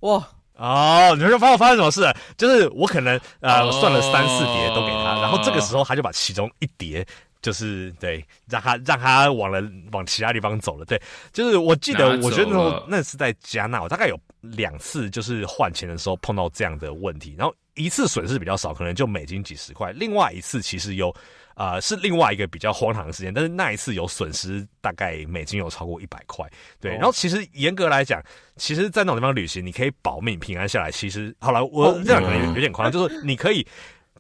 [0.02, 2.14] 哇哦，你说发发生什么事？
[2.36, 7.08] 就是我可能呃我算了三四叠都给他，然后这个时候他就把其中一叠。
[7.42, 10.86] 就是对，让他让他往了往其他地方走了。
[10.86, 21.10] 对，就是我记得，我觉得那时候那是在加纳，我大概有两次就是换钱的时候碰到这样的问题，然后一次损失比较少，可能就美金几十块；另外一次其实有
[21.54, 26.48] 啊、呃，是另外一个比较荒唐的事件，但是那一次有损失，大概美金有超过一百块。
[26.80, 28.22] 对，然后其实严格来讲，
[28.56, 30.92] 其实，在那种地方旅行，你可以保命平安下来。
[30.92, 33.66] 其实好了，我这样可能有有点夸张， 就是你可以。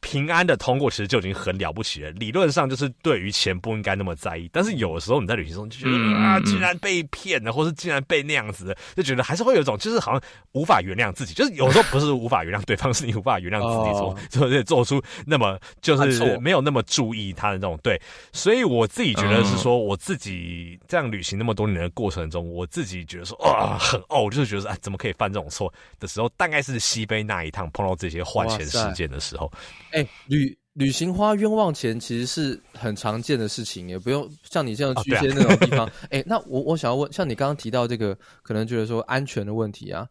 [0.01, 2.11] 平安的通过其实就已经很了不起了。
[2.11, 10.21] 理论上就是对于钱不应该那么在意，但是有的时候你在旅行中就觉得、嗯、啊，竟然被骗了，或是竟然被那样子，就觉得还是会有一种就是好像
[10.53, 11.33] 无法原谅自己。
[11.33, 17.99] 就是有时候不是无法原谅对方，是你无法原谅自己做，做做出那么就是没有那么注意他的那种对。
[18.31, 29.51] 所以我自己觉得是说，我自己这样旅行那么多年的过程中，我自己觉得说啊，很哦，就是觉得说啊，怎么可以犯这种错的时候，大概是西非那一趟碰到这些换钱事件的时候。
[29.91, 35.85] 哎、欸，旅旅行花冤枉钱其实是很常见的事情，也不用像你这样去一些那种地方。
[35.85, 40.07] 哎、哦啊欸，那我我想要问，像你刚刚提到这个，可能觉得说安全的问题啊，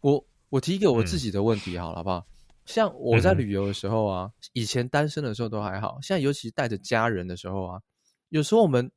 [0.00, 2.26] 我我提一个我自己的问题好了，好不好？
[2.66, 7.80] 像我在旅游的时候啊，嗯、以前单身的时候都还好，现在尤其带着家人的时候啊，
[8.28, 8.88] 有时候我们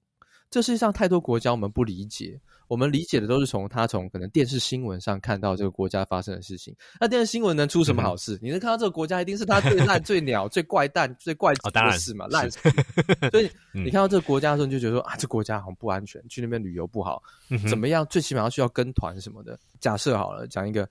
[0.54, 2.40] 这世界上太多国家我们不理解。
[2.68, 6.76] 我们理解的都是从他从可能电视新闻上看到这个国家发生的事情。
[7.00, 8.36] 那电视新闻能出什么好事？
[8.36, 12.28] 嗯、你能看到这个国家一定是他最烂、 最鸟、最怪诞、最怪的事嘛？
[12.28, 17.22] 烂、哦， 所以你看到这个国家的时候，你就觉得说啊，这国家好像不安全，去那边旅游不好，
[17.68, 18.06] 怎么样？
[18.08, 19.60] 最起码要需要跟团什么的。
[19.80, 20.88] 假设好了，讲一个，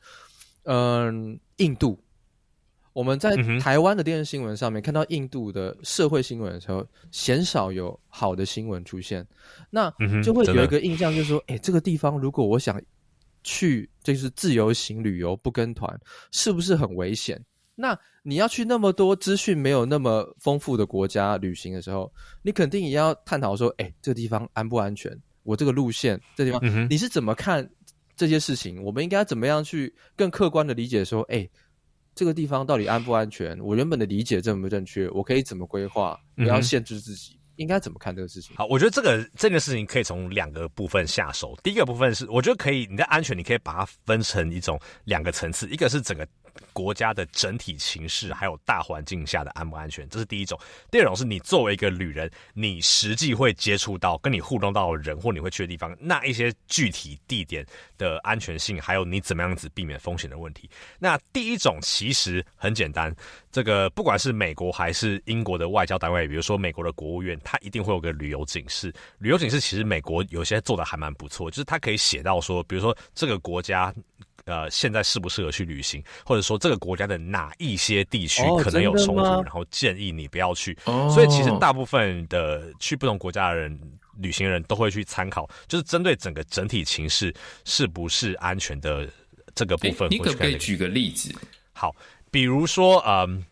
[0.64, 1.96] 嗯，印度。
[2.92, 9.26] 我们在台湾的电视新闻上面看到印度的社会新闻的时候，鲜少有好的新闻出现，
[9.70, 9.90] 那
[10.22, 12.78] 就会有一个印象，就是说，诶、欸，这个地方如果我想
[13.42, 15.98] 去，就是自由行旅游不跟团，
[16.33, 17.42] 是不是很危险？
[17.74, 25.18] 那你要去那么多资讯没有那么丰富的国家旅行的时候，你肯定也要探讨说，哎、欸，这个地方安不安全？
[25.44, 27.66] 我这个路线，这个地方你是怎么看
[28.14, 28.83] 这些事情？
[28.85, 31.50] 我们应该怎么样去更客观的理解说，哎、欸。
[32.14, 33.59] 这个地方到底安不安全？
[33.61, 35.09] 我原本的理解正不正确？
[35.11, 36.18] 我可以怎么规划？
[36.37, 38.55] 不要限制自己，嗯、应该怎么看这个事情？
[38.55, 41.59] 好，我觉得这个这件事情可以从两个部分下手。
[41.62, 46.27] 第一个部分是，我觉得可以，你的安全，你可以把它分成一种两个层次，一个是整个
[46.72, 50.58] 国家的整体情势还有大环境下的安不安全，这是第一种。
[50.90, 57.64] 第二种是你作为一个旅人，你实际会接触到、跟你互动到人或你会去的地方，那一些具体地点
[57.98, 60.68] 的安全性，还有你怎么样子避免风险的问题。
[60.98, 63.14] 那第一种其实很简单，
[63.50, 68.92] 这个不管是美国还是英国的外交单位，比如说美国的国务院，它一定会有个旅游警示。
[69.18, 73.92] 旅游警示其实美国有些做的还蛮不错，就是它可以写到说，比如说这个国家。
[74.44, 80.76] 呃，现在适不适合去旅行，或者说这个国家的哪一些地区可能有冲突，哦、然后建议你不要去。
[80.85, 83.81] 哦、所以其实大部分的去不同国家的人
[84.18, 87.33] 旅行人都会去参考，就是针对整个整体情势
[87.64, 89.09] 是不是安全的
[89.55, 90.09] 这个部分。
[90.11, 91.33] 你可不可以举个例子？
[91.72, 91.94] 好，
[92.31, 93.44] 比如说，嗯，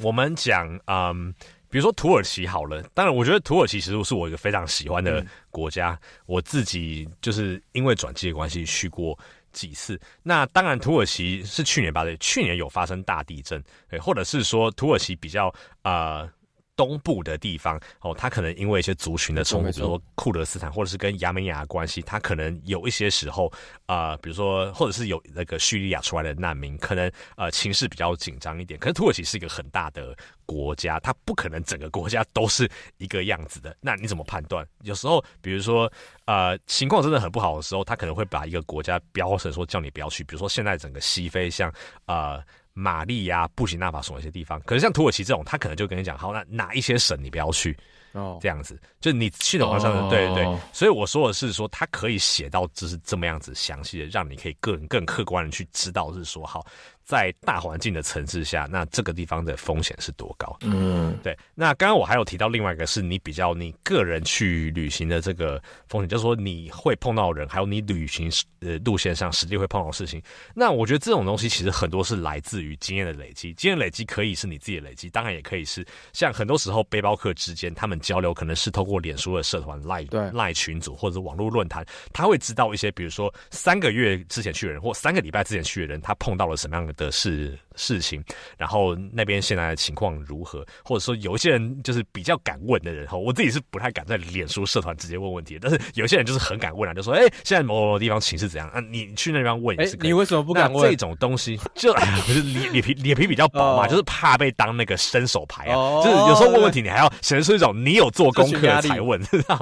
[0.00, 1.32] 我们讲，嗯，
[1.70, 2.82] 比如说土耳其好了。
[2.94, 9.18] 当然，我觉得土耳其其实是我一个非常喜欢的国家，嗯、我自己就是因为转机的关系去过。
[9.56, 9.98] 几次？
[10.22, 12.04] 那当然，土耳其是去年吧？
[12.04, 16.28] 对，去年有发生大地震，对，或者是说土耳其比较啊。
[16.76, 23.50] 东部的地方哦，他可能因为一些族群的冲突，比如说库德斯坦，或者是跟亚美尼亚的关系，他可能有一些时候
[23.86, 28.78] 啊、呃，比如说或者是有那个叙利亚出来的难民，可能呃情势比较紧张一点。
[28.78, 33.74] 可是土耳其是一个很大的国家，它不可能整个国家都是一个样子的。
[33.80, 34.66] 那你怎么判断？
[34.82, 35.90] 有时候比如说
[36.26, 40.22] 呃情况真的很不好的时候，他可能会把一个国家标成说叫你不要去。
[40.24, 41.72] 比如说现在整个西非像
[42.04, 42.42] 呃。
[42.78, 47.74] 马利亚、布吉纳法索一些地方，可是像土耳其这种，他可能就跟你讲，好，那哪一些省你不要去。
[48.12, 50.10] 哦，这样子，就你去的话上，oh.
[50.10, 56.64] 对对对，所以我说的是说，他可以写到就是这么样子详细的，让你可以更更客观的去知道，是说好，
[57.06, 60.56] 在大环境的层次下，那这个地方的风险是多高？
[60.60, 61.36] 嗯，对。
[61.54, 70.22] 那刚刚我还有提到另外一个，是你比较你个人去旅行的这个风险，就是说你会碰到人，还有你旅行呃路线上实际会碰到的事情。
[70.54, 77.96] 那我觉得这种东西其实很多是来自于经验的累积，经验累积可以是你自己的累积，当然也可以是像很多时候背包客之间他们。
[78.06, 88.22] 交流可能是透过脸书的社团、赖赖群组或者网络论坛，他会知道一些，比如说三个月之前去的人，或三个礼拜之前去的人，他碰到了什么样的事事情，
[88.56, 98.78] 然后那边现在的情况如何，或者说有一些人就是比较敢问的人，哈，我自己是不太敢在脸书社团直接问问题，但是有些人就是很敢问啊，就说，哎、欸，现在某某地方情势怎样啊？
[98.80, 100.06] 你去那地方问也是可以、欸。
[100.06, 101.58] 你为什么不敢问这种东西？
[101.74, 101.92] 就
[102.26, 103.90] 不是脸脸皮脸皮比较薄嘛，oh.
[103.90, 106.04] 就是怕被当那个伸手牌啊，oh.
[106.04, 107.96] 就是有时候问问题你还要显示出一种你。
[107.96, 109.58] 有做功课才问， 知道？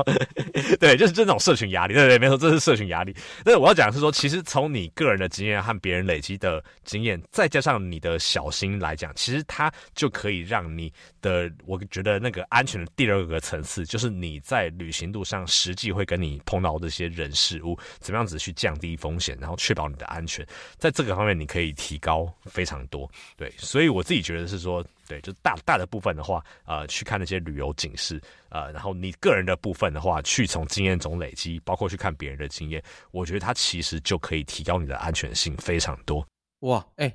[0.81, 1.95] 对，就是这种社群压力。
[1.95, 3.15] 对对，没错，这是社群压力。
[3.45, 20.47] 但是我要讲的是说，其实从你个人的经验和别人累积的经验，再加上你的小心来讲，其实它就可以让你的，我觉得那个安全的第二个层次，就是你在旅行路上实际会跟你碰到这些人事物，怎么样子去降低风险，然后确保你的安全，
[20.79, 23.11] 在这个方面你可以提高非常多。
[23.37, 24.85] 对，所以我自己觉得是说。
[25.07, 36.27] 对，就大大的部分的话，呃，去看那些旅游警示，呃，然后你个人的部分的话，去从经验中累积，包括去看别人的经验，我觉得它其实就可以提高你的安全性非常多。
[36.65, 37.15] 哇，哎，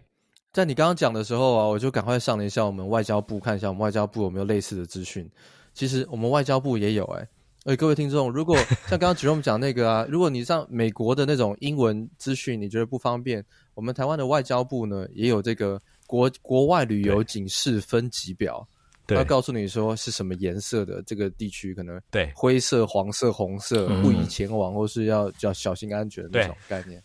[0.52, 5.30] 在你刚刚讲的时候啊，我就赶快上了一下我们外交部，看一下我们外交部有没有类似的资讯。
[5.74, 7.28] 其实我们外交部也有哎，
[7.66, 8.56] 哎，各位听众，如果
[8.88, 15.82] 像刚刚 Jerome 讲那个啊，如果你上美国的那种英文资讯，你觉得不方便，我们台湾的外交部呢也有这个。
[16.10, 18.68] 国国外旅游警示分级表，
[19.10, 27.00] 要告诉你说是什么颜色的这个地区，可能对灰色、黄色、红色不宜前往，或是要要小心安全的那种概念。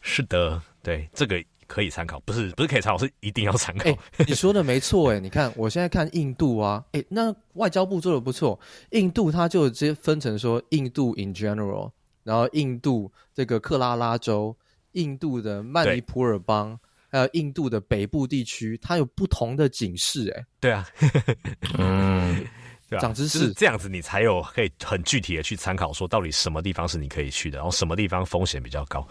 [0.00, 3.84] 是的，对，这个可以参考，不是不是可以参考，是一定要参考。
[3.84, 8.58] 欸、你说的没错，哎， 你看我现在看印度啊，哎、欸，那外交部做的不错，
[8.90, 11.90] 印度它就直接分成说印度 in general，
[12.22, 14.56] 然后印度这个克拉拉州、
[14.92, 16.78] 印度的曼尼普尔邦。
[17.08, 20.84] 还有印度的北部地区，它有不同的警示，哎，对啊，
[21.78, 22.44] 嗯，
[22.90, 29.06] 对啊，长知识，就是这样子，你才有可以很具体的去参考，说到底什么地方是你可以去的，然后什么地方风险比较高。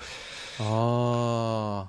[0.58, 1.88] 哦，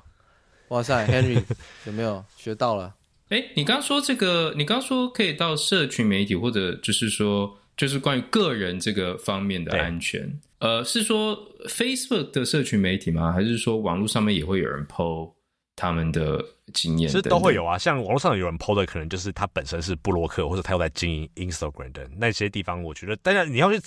[0.68, 1.42] 哇塞， Henry
[1.84, 2.94] 有没有学到了？
[3.28, 11.36] 哎，你刚刚说这个，你刚刚说可以到社群媒体，或者就是说，就是关于个人这个方面的安全，呃，是说
[11.68, 13.32] Facebook 的社群媒体吗？
[13.32, 15.32] 还是说网络上面也会有人 po？
[15.78, 22.82] 他们的经验其实都会有啊，像网络上有人 PO 的，可能就是他本身是布洛克，或者他又在经营 Instagram 的那些地方。
[22.82, 23.78] 我觉得，当然你要去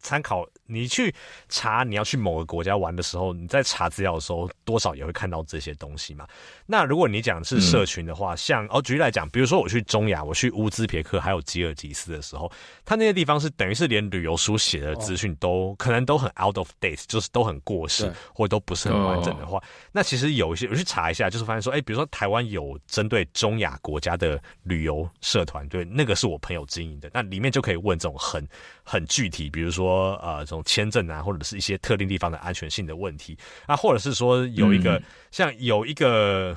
[0.00, 1.14] 参考，你去
[1.48, 6.26] 查你要去某个国家玩的时候，你在查资料的时候，多少也会看到这些东西嘛。
[6.66, 12.50] 那如果你讲是社群的话，嗯、像哦，举例来讲，比如说我去中亚，我去乌兹别克还有吉尔吉斯的时候，
[12.84, 28.46] 它那些地方是等于是连旅游书写的资讯都、哦、可能都很 out of date，就是都很过时，或者都不是很完整的话，哦、那其实有一些我去查一下，就是发现说，哎，比如说台湾有针对中亚国家的旅游社团，对，那个是我朋友经营的，那里面就可以问这种很
[28.84, 36.56] 很具体，比如说呃，这种签证啊，或者是一些特定地方的安全性的问题啊，或者是说有一个、嗯、像有一个。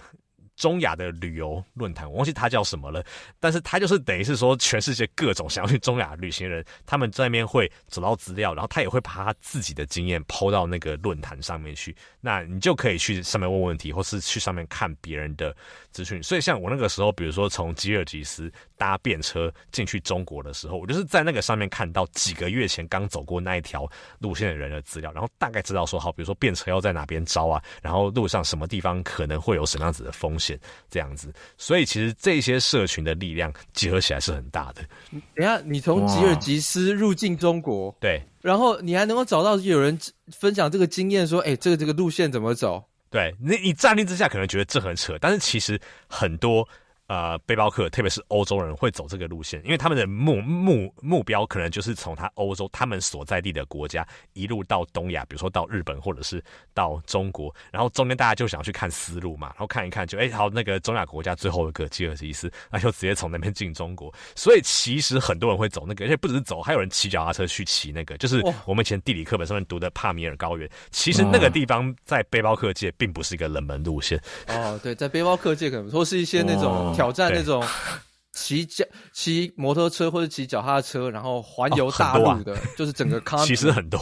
[0.56, 3.04] 中亚的旅游论坛，我忘记它叫什么了，
[3.40, 15.54] 但是它就是等于是说，全世界各种想要去中亚旅行的人，他们在那边会找到资料，然后他也会把他自己的经验抛到那个论坛上面去，那你就可以去上面问问题，或是去上面看别人的
[15.94, 16.22] 资讯。
[16.22, 23.90] 所以像我那个时候，比如说从吉尔吉斯搭便车进去中国的时候，我就是在那个上面看到几个月前刚走过那一条
[24.20, 30.60] 路线的人的资料，然后大概知道说，好，比如说便车要在哪边招啊，然后路上什么地方可能会有什么样子的风险。
[30.90, 34.82] 这样子，所以其实这些社群的力量结合起来是很大的。
[35.36, 40.00] 等下，你从吉尔吉斯入境中国，对，然后你还能够找到有人
[40.32, 42.84] 分享这个经验，说，哎，这个这个路线怎么走？
[43.14, 46.68] 对，你你乍听之下可能觉得这很扯，但是其实很多。
[47.08, 56.42] 呃，背包客，特别是欧洲人会走这个路线，因为他们的目目目标可能就是从他欧洲他们所在地的国家一路到东亚，比如说到日本或者是
[56.74, 64.12] 到中国，然后中间大家就想去看丝路嘛，然后看一看就哎，好，那个中亚国家最后一个吉尔吉斯，那就直接从那边进中国。
[64.34, 70.70] 所以其实很多人会走那个，而且不只是走，还有人骑脚踏车去骑那个，就是我们以前地理课本上面读的帕米尔高原。
[70.90, 74.18] 其实那个地方在背包客界并不是一个冷门路线。
[74.48, 76.93] 哦，对，在背包客界可能说是一些那种。
[76.94, 77.64] 挑战那种
[78.32, 78.84] 骑脚
[79.14, 83.46] 骑摩托车或者骑脚踏车，然后环游大陆的，哦啊、就是整个 continent。
[83.48, 84.00] 其实很多。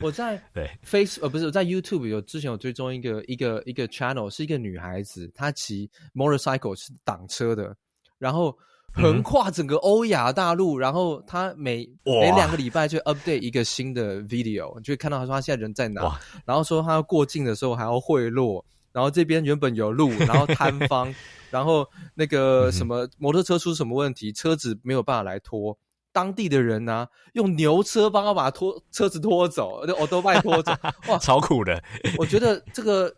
[0.00, 7.74] 我在 对 Face 呃不是我在 YouTube 有之前有追踪一个一个一个 channel，是一个女孩子，她骑 motorcycle 是挡车的，
[8.18, 8.56] 然后
[8.92, 18.62] 横跨整个欧亚大陆，嗯、然后她每哇每两个礼拜就 update 一个新的 video，你就会看到她说她现在人在哪，然后说她要过境的时候还要贿赂。
[18.92, 21.14] 然后这边原本有路，然后摊方，
[21.50, 25.76] 然后那个什么摩托车出什么问题，车子没有办法来拖，
[26.12, 30.72] 当地的人呢、啊、用牛车帮他把拖车子拖走，就欧兜拜拖走，
[31.08, 31.82] 哇， 超酷的！
[32.18, 33.14] 我觉得这个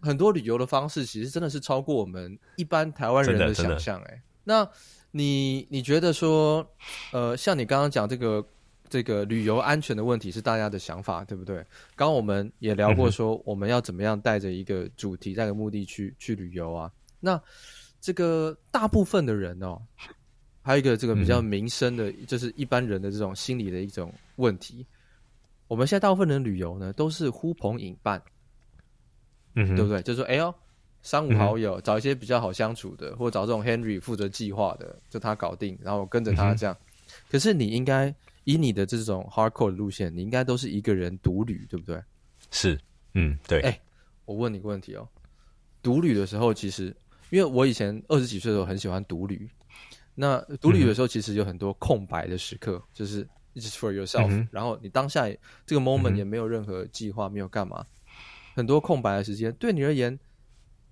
[0.00, 4.22] 很多旅游的方式其实真的是超过我们一般台湾人的想象诶。
[4.44, 4.68] 那
[5.12, 6.66] 你你觉得说，
[7.12, 8.44] 呃，像你刚刚讲这个。
[8.92, 11.56] 这个旅游安全的问题是大家的想法，对不对？
[11.96, 16.92] 刚刚我们也聊过，说我们要怎么样带着一个主题、带个目的去去旅游啊。
[17.22, 17.42] 那
[18.00, 19.80] 这个大部分的人哦，
[20.60, 24.86] 还有一个这个比较民生的，就是一般人的这种心理的一种问题。
[25.68, 28.22] 我们现在大部分人旅游呢，都是呼朋引伴，
[29.54, 30.02] 嗯，对不对？
[30.02, 30.54] 就是说，哎呦，
[31.00, 36.76] 三五好友，找一些比较好相处的，或者找这种 Henry 负责计划的，就他搞定，然后跟着他这样。
[37.30, 38.14] 可是你应该。
[38.44, 42.02] 以你的这种 hardcore 的路线，你应该都是一个人独旅，对不对？
[42.50, 42.76] 是，
[43.14, 43.60] 嗯，对。
[43.60, 43.80] 哎、欸，
[44.24, 45.08] 我问你个问题哦。
[45.80, 46.92] 独旅的时候，其实
[47.32, 49.48] 因为我以前二十几岁的时候很喜欢独旅，
[50.14, 53.24] 那独旅的时候其实有很多空白的时刻，嗯、就是
[53.56, 55.26] just for yourself，、嗯、然后你当下
[55.66, 57.84] 这个 moment 也没有任何计划，嗯、没有干嘛，
[58.54, 60.16] 很多空白的时间，对你而言。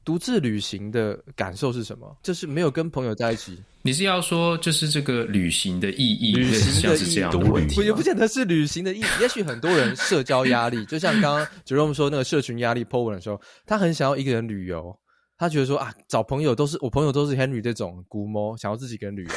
[0.02, 2.16] 独自旅行的感受是什么？
[2.22, 3.62] 就是没有跟朋友在一起。
[3.82, 6.32] 你是要说，就是这个旅行的意义？
[6.32, 9.04] 旅行的意义，独旅也不见得是旅行的意义。
[9.20, 14.98] 也许很多人社交压力，就像刚刚 Jerome 说那个社群压力 po 文的时候，他很想要一个人旅游。
[15.40, 19.30] 他觉得说啊，找朋友都是我朋友都是 Henry 这种孤猫，想要自己一个人旅游。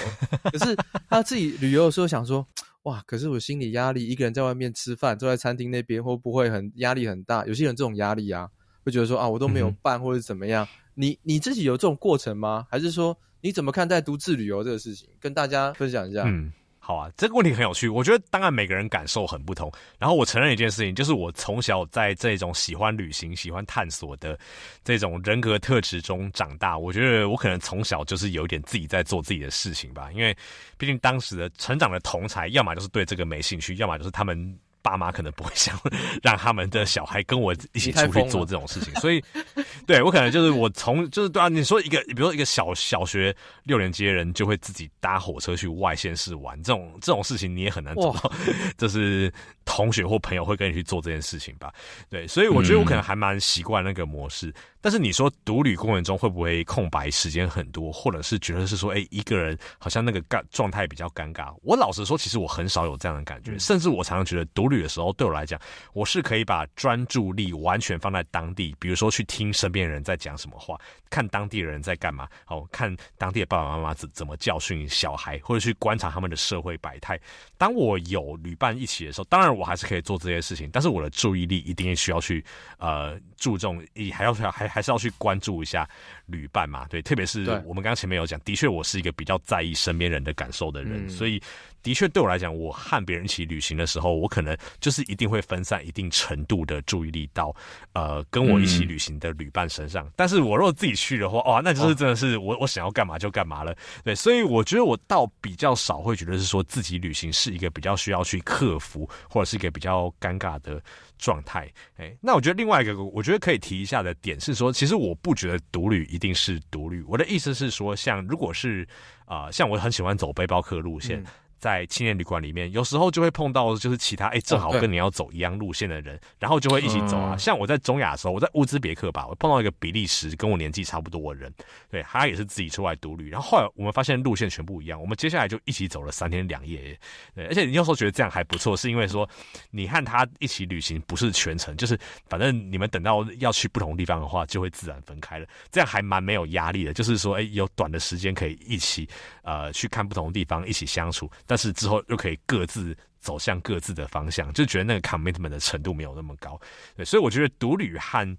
[0.51, 0.75] 可是
[1.09, 2.45] 他自己旅游的时候想说，
[2.83, 7.45] 哇，可是我心理压力，一个人在外面吃饭，坐在餐厅那边会不会很压力很大？
[7.45, 8.49] 有些人这种压力啊。
[8.85, 10.65] 会觉得说啊，我都没有办，或者怎么样？
[10.65, 12.67] 嗯、你你自己有这种过程吗？
[12.69, 15.07] 还是说你怎么看待独自旅游这个事情？
[15.21, 16.23] 跟大家分享一下。
[16.25, 16.51] 嗯，
[16.85, 17.87] 好啊，这个问题很有趣。
[17.87, 19.71] 我觉得当然每个人感受很不同。
[19.97, 24.37] 然后我承认一件事情，就是我从小在这种喜欢旅行、喜欢探索的
[24.83, 26.77] 这种人格特质中长大。
[26.77, 30.11] 我觉得我可能从小就是有点自己在做自己的事情吧。
[30.11, 30.35] 因为
[30.77, 34.59] 毕竟当时的成长的同才，要么就是对这个没兴趣，要么就是他们。
[34.83, 35.79] 爸妈可能不会想
[36.21, 39.23] 让他们的小孩跟我一起出去做这种事情，所以，
[39.87, 48.31] 对我可能就是我从就是对啊，你说一个，比如说一个小小学六年级的人就会自己搭火车去外县市玩，这种这种事情你也很难做到，
[48.77, 49.33] 就是
[49.65, 51.73] 同学或朋友会跟你去做这件事情吧？
[52.09, 54.47] 对，所以我觉得我可能还蛮习惯那个模式。
[54.49, 54.53] 嗯
[54.83, 61.55] 但是你说独旅过程中会不会空白时间很多，或者是觉得是说，哎、欸，一个人好像那个尴状态比较尴尬？
[61.63, 65.59] 我老实说，其实我很少有这样的感觉，嗯、甚至我常常觉得独旅的时候，对我来讲，
[65.93, 77.19] 我是可以把专注力完全放在当地，比如说去听身边人在讲什么话，看当地人在干嘛，哦，看当地的爸爸妈妈怎怎么教训小孩，或者去观察他们的社会百态。
[77.57, 82.43] 当我有旅伴一起的时候，当然我还是可以做这些事情，但是我的注意力一定需要去
[82.77, 85.87] 呃注重，还要还还是要去关注一下
[86.25, 91.41] 旅伴嘛，对，特别是我们刚刚前面有讲，的确我是一个比较在意身边人的感受的人，嗯、所以。
[91.83, 97.53] 的确，对我来讲，我和别人一起旅行的时候，我可能就是一定会分散一定程度的注意力到，
[97.91, 100.05] 呃，跟我一起旅行的旅伴身上。
[100.07, 103.75] 嗯、但是我如果自己去的话，哇，那就是真的是我我想要干嘛就干嘛了。
[104.03, 110.81] 对，所以我觉得我倒比较少会觉得是说自己旅行是一个比较需要去克服，或者是一个比较尴尬的
[111.17, 111.69] 状态。
[111.97, 117.03] 哎，那我觉得另外一个我觉得可以提一下的点是说，其实我不觉得独旅一定是独旅。
[117.07, 118.87] 我的意思是说，像如果是
[119.25, 121.19] 啊、呃，像我很喜欢走背包客路线。
[121.19, 121.25] 嗯
[121.63, 127.37] 在青年旅馆里面，有时候就会碰到就是其他哎、欸，正好跟你要走一样路线的人，然后就会一起走啊。
[127.37, 131.53] 像我在中亚的时候，我在乌兹别克吧，我碰到一个比利时跟我年纪差不多的人，
[131.89, 133.29] 对，他也是自己出来独旅。
[133.29, 136.99] 然后后来我们发现路线全部一样，我们接下来就一起走了三天两夜。
[137.33, 139.25] 对，而且你有时候觉得这样还不错，是因为说
[139.71, 141.97] 你和他一起旅行不是全程，就是
[142.27, 145.47] 反正你们等到要去不同地方的话，就会自然分开了。
[145.71, 149.07] 这样还蛮没有压力的，就是说哎、欸，有短的时间可以一起
[149.43, 151.31] 呃去看不同的地方，一起相处。
[151.53, 156.59] 但是之后又可以各自走向各自的方向，就觉得那个 commitment 的程度没有那么高，
[156.95, 158.37] 对，所以我觉得独旅和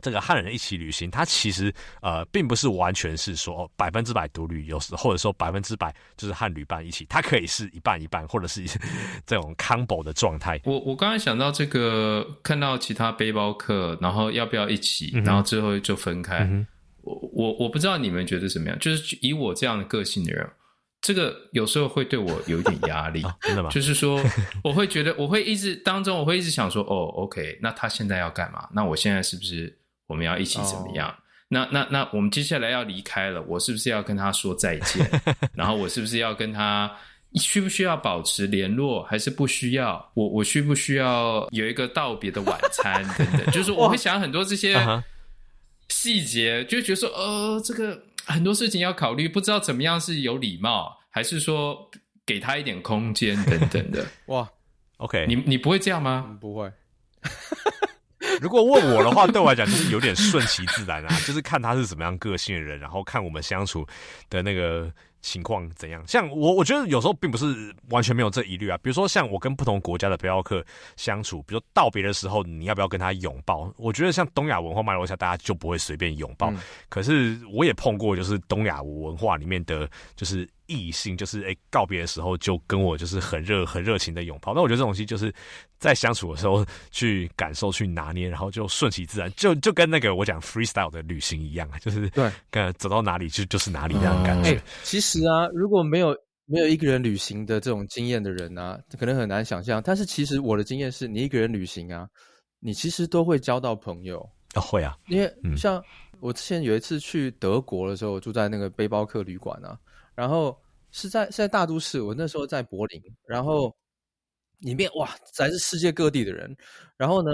[0.00, 8.64] 这个汉人一起旅行，它其实呃并不是完全是说百分之百独旅，有时或者说百分之百就是和旅伴一起，它可以是一半一半，或者是
[9.26, 10.60] 这种 combo 的状态。
[10.62, 16.44] 我我刚才想到这个，看到其他背包客，然后要不要一起，然后最后就分开。
[16.44, 16.64] 嗯、
[17.02, 20.48] 我我我不知道你们觉得怎么样，就是以我这样的个性的人。
[21.00, 23.70] 这个有时候会对我有一点压力， 哦，真的吗？
[23.70, 24.22] 就是说，
[24.62, 28.68] 我会觉得，我会一直当中，我会一直想说，哦，OK，那他现在要干嘛？
[28.72, 29.74] 那我现在是不是
[30.06, 31.08] 我们要一起怎么样？
[31.08, 31.14] 哦、
[31.48, 35.10] 那那那我们接下来要离开了，我是不是要跟他说再见？
[35.54, 36.90] 然后我是不是要跟他
[37.34, 40.10] 需不需要保持联络，还是不需要？
[40.12, 43.50] 我我需不需要有一个道别的晚餐等等？
[43.52, 44.76] 就是我会想很多这些
[45.88, 47.98] 细节，就觉得说，呃，这个。
[48.24, 51.90] 很多事情要考虑，不知道怎么样是有礼貌，还是说
[52.24, 54.06] 给他一点空间等等的。
[54.26, 54.48] 哇
[54.98, 56.26] ，OK，你你不会这样吗？
[56.28, 56.72] 嗯、不会。
[58.40, 63.86] 如果问我的话，对我来讲就是有点顺其自然啊， 就是看他是什么样个性的人，然后看我们相处
[64.28, 64.92] 的那个。
[65.20, 66.02] 情况怎样？
[66.06, 68.78] 像我，我觉得有时候并不是完全没有这疑虑啊。
[68.82, 70.64] 比如说，像我跟不同国家的背包客
[70.96, 73.72] 相处，比如说道别的时候，你要不要跟他拥抱？
[73.76, 76.50] 我觉得像东亚文化脉络下，大家就不会随便拥抱。
[76.50, 76.58] 嗯、
[76.88, 80.48] 可是我也碰过，就是东亚文化里面的就是。
[80.70, 84.54] 异性就是哎、欸，告别的时候就跟我就是很热很热情的拥抱。
[84.54, 85.34] 那我觉得这种东西就是
[85.78, 94.50] 在相处的时候去感受去拿捏，然后就顺其自然，就就跟那个我讲 freestyle 的旅行一样，就是对，跟走到哪里就就是哪里那样的感觉。
[94.50, 96.16] 欸、其实啊，如果没有
[96.46, 99.82] 没有一个人旅行的这种经验的人啊，可能很难想象。
[99.84, 102.06] 但是其实我的经验是，你一个人旅行啊，
[102.60, 104.20] 你其实都会交到朋友
[104.54, 105.82] 啊，会啊，因为像
[106.20, 109.76] 我之前有一次去德国的时候，我住在那个背包客旅馆啊。
[110.20, 110.54] 然后
[110.90, 113.74] 是在是在大都市，我那时候在柏林，然后
[114.58, 115.08] 里面哇，
[115.38, 116.54] 来自世界各地的人。
[116.98, 117.30] 然后呢，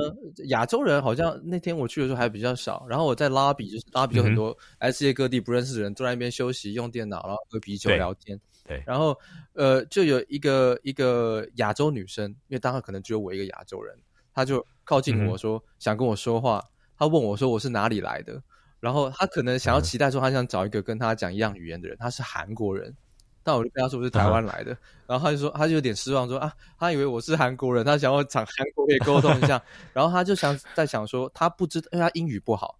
[0.50, 2.86] 亚洲人好像那天我去的时候还比较少。
[2.88, 8.38] 然后我在拉比，就是拉比就很多来自世界各地不认识的人坐在那边休息，用电脑，然后喝啤酒聊天。
[8.64, 8.76] 对。
[8.78, 9.18] 对然后
[9.54, 13.98] 呃，就有一个一个亚洲女生，因为当时可能只有我一个亚洲人，
[14.32, 16.62] 她就靠近我说、嗯、想跟我说话。
[16.96, 18.40] 她问我说我是哪里来的。
[18.86, 22.96] 然后他可能想要期待说，他想找一个跟他讲一样语言的人，他是韩国人，
[23.42, 24.78] 但我就跟他说我是台湾来的，嗯、
[25.08, 29.60] 然后他就说他就有点失望说啊，他以为我是韩国人，他想要讲韩国语沟通一下，
[29.92, 32.78] 然后他就想在想说他不知道，因为他英语不好，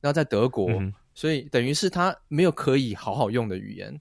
[0.00, 4.00] 然后在德国，嗯、所以等于是他没有可以好好用的语言，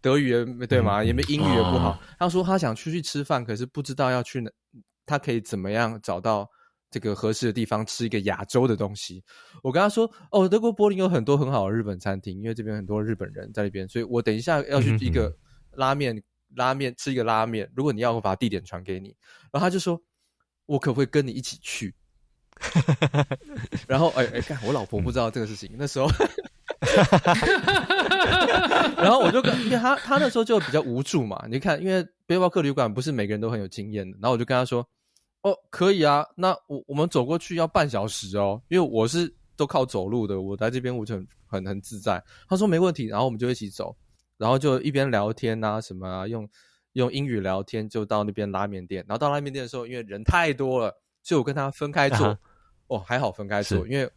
[0.00, 1.02] 德语也对吗？
[1.02, 4.48] 也没英语也不好，他说他想出去吃饭，可是不知道要去哪，
[5.04, 6.48] 他可以怎么样找到。
[6.88, 9.22] 这个合适的地方吃一个亚洲的东西，
[9.62, 15.36] 我跟他说：“哦，德国柏林有很多很好的日本餐厅，因为这边很多日本人在那边，所以我等一下要去一个
[15.72, 16.22] 拉面，嗯、
[16.54, 17.68] 拉面吃一个拉面。
[17.74, 19.14] 如果你要，我把地点传给你。”
[19.52, 20.00] 然后他就说
[20.64, 21.92] ：“我可不可以跟你一起去？
[23.88, 26.06] ”然后哎哎，看我老婆不知道这个事情，嗯、那时候，
[28.96, 34.88] 然后我就跟因为他他那时候就比较无助嘛，你看，因为背包客旅馆不是每个人都很有经验的，然后我就跟他说。
[35.46, 42.20] 哦，可以啊，那我我们走过去要半小时哦，因为我是都靠走路的，我在这边我就很很很自在。
[42.48, 43.96] 他说没问题，然后我们就一起走，
[44.38, 46.48] 然后就一边聊天啊什么啊，用
[46.94, 49.04] 用英语聊天，就到那边拉面店。
[49.06, 50.92] 然后到拉面店的时候，因为人太多了，
[51.22, 52.26] 所以我跟他分开坐。
[52.26, 52.38] Uh.
[52.88, 54.10] 哦，还好分开坐，因为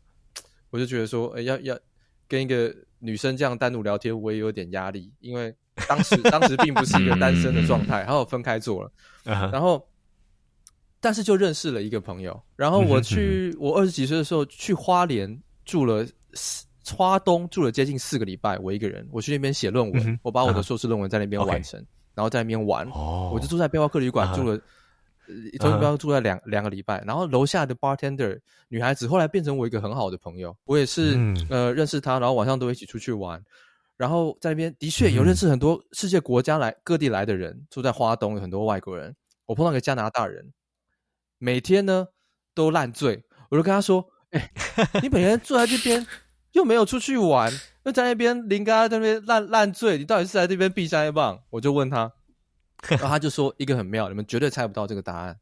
[0.71, 1.79] 我就觉得说，哎，要要
[2.27, 5.55] 跟一个女生这样单独聊天，我也有点压力，因为
[5.87, 8.91] 当时当时并不是一个单身的状态， 然后分开坐了。
[9.25, 9.51] Uh.
[9.51, 9.88] 然后，
[10.99, 12.41] 但是就认识了一个朋友。
[12.55, 16.05] 然后我去，我二十几岁的时候去花莲住了。
[16.95, 21.85] 花东住了接近四个礼拜，我一个人，我去那边写论文，嗯、我把我的硕士论文在那边完成，uh.
[22.15, 22.87] 然后在那边玩。
[22.89, 24.57] 哦，我就住在背包客旅馆住了，
[25.59, 25.97] 中间、uh huh.
[25.97, 27.03] 住在两两个礼拜。
[27.05, 28.39] 然后楼下的 bartender
[28.69, 33.39] 女孩子后来变成我一个很好的朋友，我也是、嗯、呃认识她，然后晚上都一起出去玩。
[33.95, 39.15] 然后在那边的确有认识很多世界国家来、嗯、各地来的人，住在花东有很多外国人。
[39.45, 40.43] 我碰到一个加拿大人，
[41.39, 42.09] 每天呢
[42.53, 46.05] 都烂醉，我就跟他说：“哎、欸，你每天坐在这边。”
[46.53, 51.39] 又没有出去玩，又在那边林哥在那边烂烂醉，你到底是在这边避一棒？
[51.51, 52.11] 我就问他，
[52.89, 55.39] 然后他就说一个很妙，你们绝对猜不到这个答案。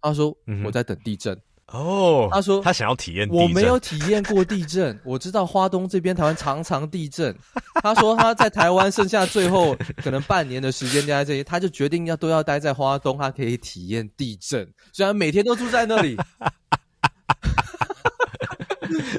[0.00, 0.32] 他说
[0.64, 1.36] 我在等地震
[1.72, 7.34] 哦，他说他想要体验，我没有体验过地震， 我知道花东这边台湾常常地震。
[7.82, 16.16] 他说他在台湾剩下最后 可能半年的时间待在这里，他就决定要都要待在花东，他可以体验地震，虽然每天都住在那里。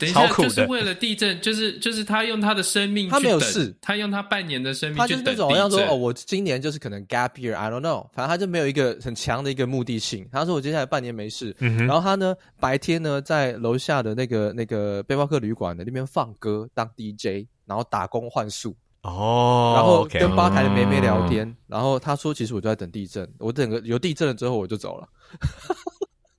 [0.01, 5.07] 等一下，就是为了地震，就是就是他用他的生命，他没有事，他用他半年的生命去等。
[5.07, 10.27] 他就是那种好像说，哦，我今年就是可能 gap year，I don't know，反正他就没有一个很强的一个目的性。
[10.31, 21.47] 他说我接下来半年没事，嗯、然后他呢白天呢在楼下的那个那个背包客旅馆的那边放歌当 DJ，然后打工换宿哦，然后跟吧台的妹妹聊天。
[21.47, 25.07] 哦、然后他说，其实我就在等地震，我整个有地震了之后我就走了。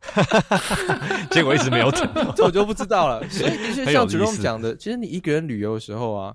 [1.31, 3.27] 结果一直没有等， 这我就不知道了。
[3.31, 6.35] 所以的确像 Jerome 讲的，其实你一个人旅游的时候啊，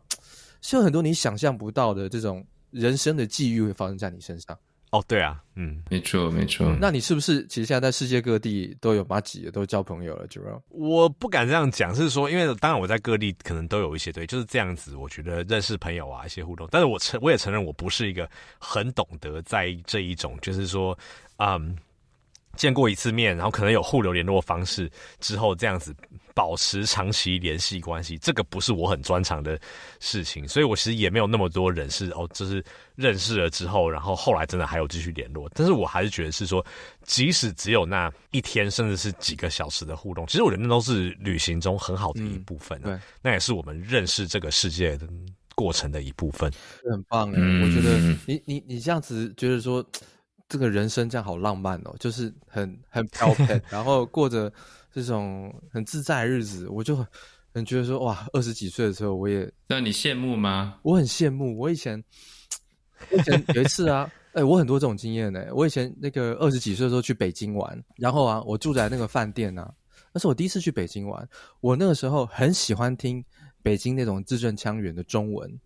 [0.61, 4.57] 是有很多你想象不到的这种人生的际遇会发生在你身上。
[4.91, 6.73] 哦，对啊，嗯，没错，没错。
[6.79, 14.95] 那你是不是其实现在在世界各地都有麻吉，都交朋友了？Jerome，我不敢这样讲，是说，因为当然我在各地可能都有一些对，就是这样子。
[14.95, 20.97] 我觉得认识朋友啊，一些互动，但是我承我也承认，我不是一个很懂得在这一种，就是说，
[21.39, 21.77] 嗯。
[22.57, 25.95] 见过一次面，然后可能有互留联络方式之后，这样子
[26.33, 29.59] 保持长期联系关系，这个不是我很专长的
[29.99, 32.63] 事情，所以我其实也没有那么多人是哦，就是
[32.95, 35.49] 认识了之后，然后后来真的还有继续联络。
[35.53, 36.65] 但是我还是觉得是说，
[37.03, 42.77] 即使只有那一天，甚至是几个小时的互动，其实我觉得那都是旅行中很好的一部分。
[42.79, 45.07] 啊，嗯，对，那也是我们认识这个世界的
[45.55, 46.51] 过程的一部分。
[46.89, 49.85] 很棒哎，嗯，我觉得你你你这样子觉得说。
[50.49, 54.51] 这个人生这样好浪漫哦，就是很很飘 泊，然后过着
[54.93, 57.05] 这种很自在的日子，我就很
[57.53, 60.79] 很觉得说哇，二十几岁的时候我也让你羡慕吗？
[60.83, 61.57] 我很羡慕。
[61.57, 62.01] 我以前，
[63.11, 65.45] 以前有一次啊，哎，我很多这种经验呢。
[65.51, 69.69] 我以前那个二十几岁的时候去北京玩，然后啊，我住在那个饭店啊，
[70.13, 71.27] 那是我第一次去北京玩。
[71.59, 73.23] 我那个时候很喜欢听
[73.61, 75.59] 北京那种字正腔圆的中文，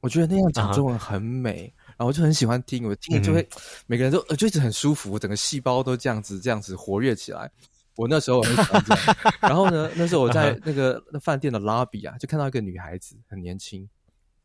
[0.00, 1.66] 我觉得那样讲中文很美。
[1.66, 1.83] Uh huh.
[1.96, 7.50] 然后我就很喜欢听，我听了就会，嗯、 每个人都呃就一直很舒服，整个细胞都这样子这样子活跃起来。
[7.96, 9.16] 我那时候很喜欢这样。
[9.40, 13.88] 然后呢，那时候我在那个那饭店的 lobby 啊，就看到一个女孩子，很年轻，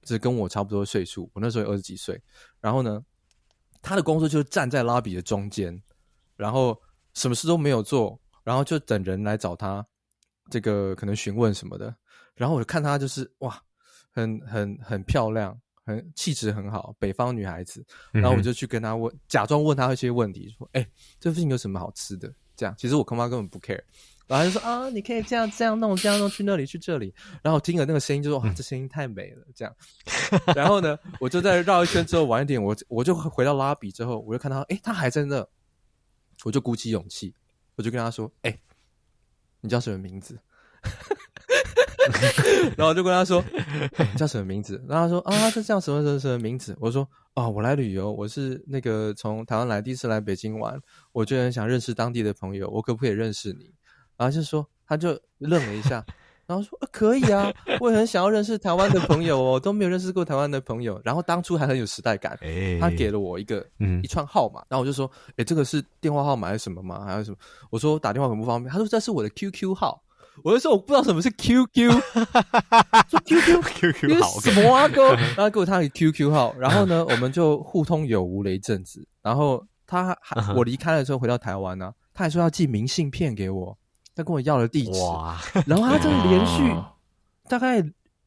[0.03, 1.27] 就是跟我差不多岁数。
[1.33, 2.21] 我那时候有二十几岁。
[2.61, 3.03] 然后呢，
[3.81, 5.81] 她的工作就是站在 lobby 的中间，
[6.35, 6.79] 然后
[7.15, 9.83] 什么事都没有做，然后就等人来找她，
[10.51, 11.95] 这个可能询问什么的。
[12.35, 13.59] 然后我就看她就是哇，
[14.11, 15.59] 很很很漂亮。
[15.89, 23.81] 很气质很好，北方女孩子，然后我就去跟她问，嗯、假装问她一些问题，说：“哎、欸，这附近有什么好吃的？”这样，其实我恐怕根本不 care，
[24.27, 29.75] 然后她就说：“啊，你可以这样这样弄，这样弄，去那里去这里。”然后听了那个声音，就说：“哇，这声音太美了。”这样，
[30.55, 35.47] 然后呢，我就在绕一圈之后晚一点，我我就回到拉比之后，我就看到，哎、欸，她还在那，
[36.43, 37.33] 我就鼓起勇气，
[37.75, 38.59] 我就跟他说：“哎、欸，
[39.61, 40.37] 你叫什么名字？”
[42.77, 43.43] 然后我就跟他说
[43.97, 50.79] ：“你叫什么名字？”然后他说：“啊，这叫什么什么什么名字？”我说：“哦，我来旅游，我是那个从台湾来，第一次来北京玩，
[51.11, 53.71] 我就很想认识当地的朋友，我可不可以认识你？”
[54.17, 56.03] 然后就说，他就愣了一下，
[56.45, 62.37] 然后说：“啊，可以啊，我也很想要认识台湾的朋友哦，都没有认识过台湾的朋友。”然后当初还很有时代感，
[62.81, 63.65] 他给了我一个
[64.03, 67.05] 一串号码，然后我就说：“诶，这个是电话号码还是什么吗？
[67.05, 67.37] 还是什么？”
[67.71, 70.03] 我说：“打电话很不方便。”他说：“这是我的 QQ 号。”
[70.43, 83.77] 我就说我不知道什么是 QQ，说 QQ QQ 好什么啊哥，然后给我他的 QQ 号，然后呢，我们就互通有无了一阵子，然后他还我离开了之后回到台湾呢，他还说要寄明信片给我，
[84.15, 86.75] 他跟我要了地址，哇，然后他就连续
[87.47, 87.83] 大概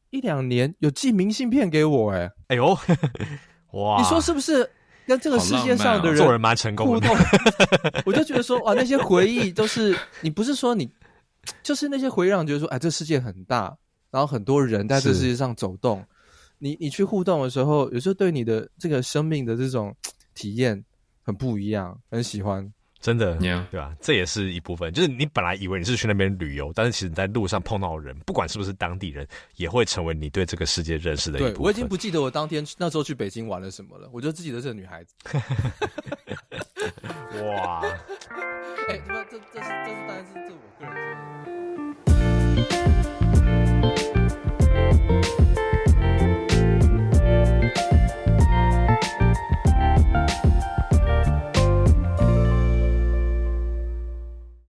[0.09, 2.77] 一两年有寄明信片给我，哎，哎呦，
[3.73, 4.69] 哇，你说是不是
[5.07, 7.15] 跟这个世界上的人做人蛮成功互动，
[8.05, 10.89] 我就觉得说哇，那些回忆都是你不是说你，
[11.61, 13.75] 就是那些回让你觉得说，哎，这世界很大，
[14.11, 16.05] 然后很多人在这世界上走动，
[16.57, 19.95] 你你去互动的时候，有时候对你的这个生命的这种
[20.33, 20.83] 体验
[21.21, 22.71] 很不一样，很喜欢。
[23.01, 23.93] 真的.对吧？
[23.99, 24.93] 这也是一部分。
[24.93, 29.27] 就是你本来以为你是去那边旅游，但是其实你在路上碰到的人，不管是不是当地人，
[29.57, 31.55] 也会成为你对这个世界认识的一部分。
[31.55, 35.13] 对，我已经不记得我当天那时候去北京玩了什么了，我就记得这个女孩子。
[37.43, 37.81] 哇！
[38.87, 39.01] 哎、欸。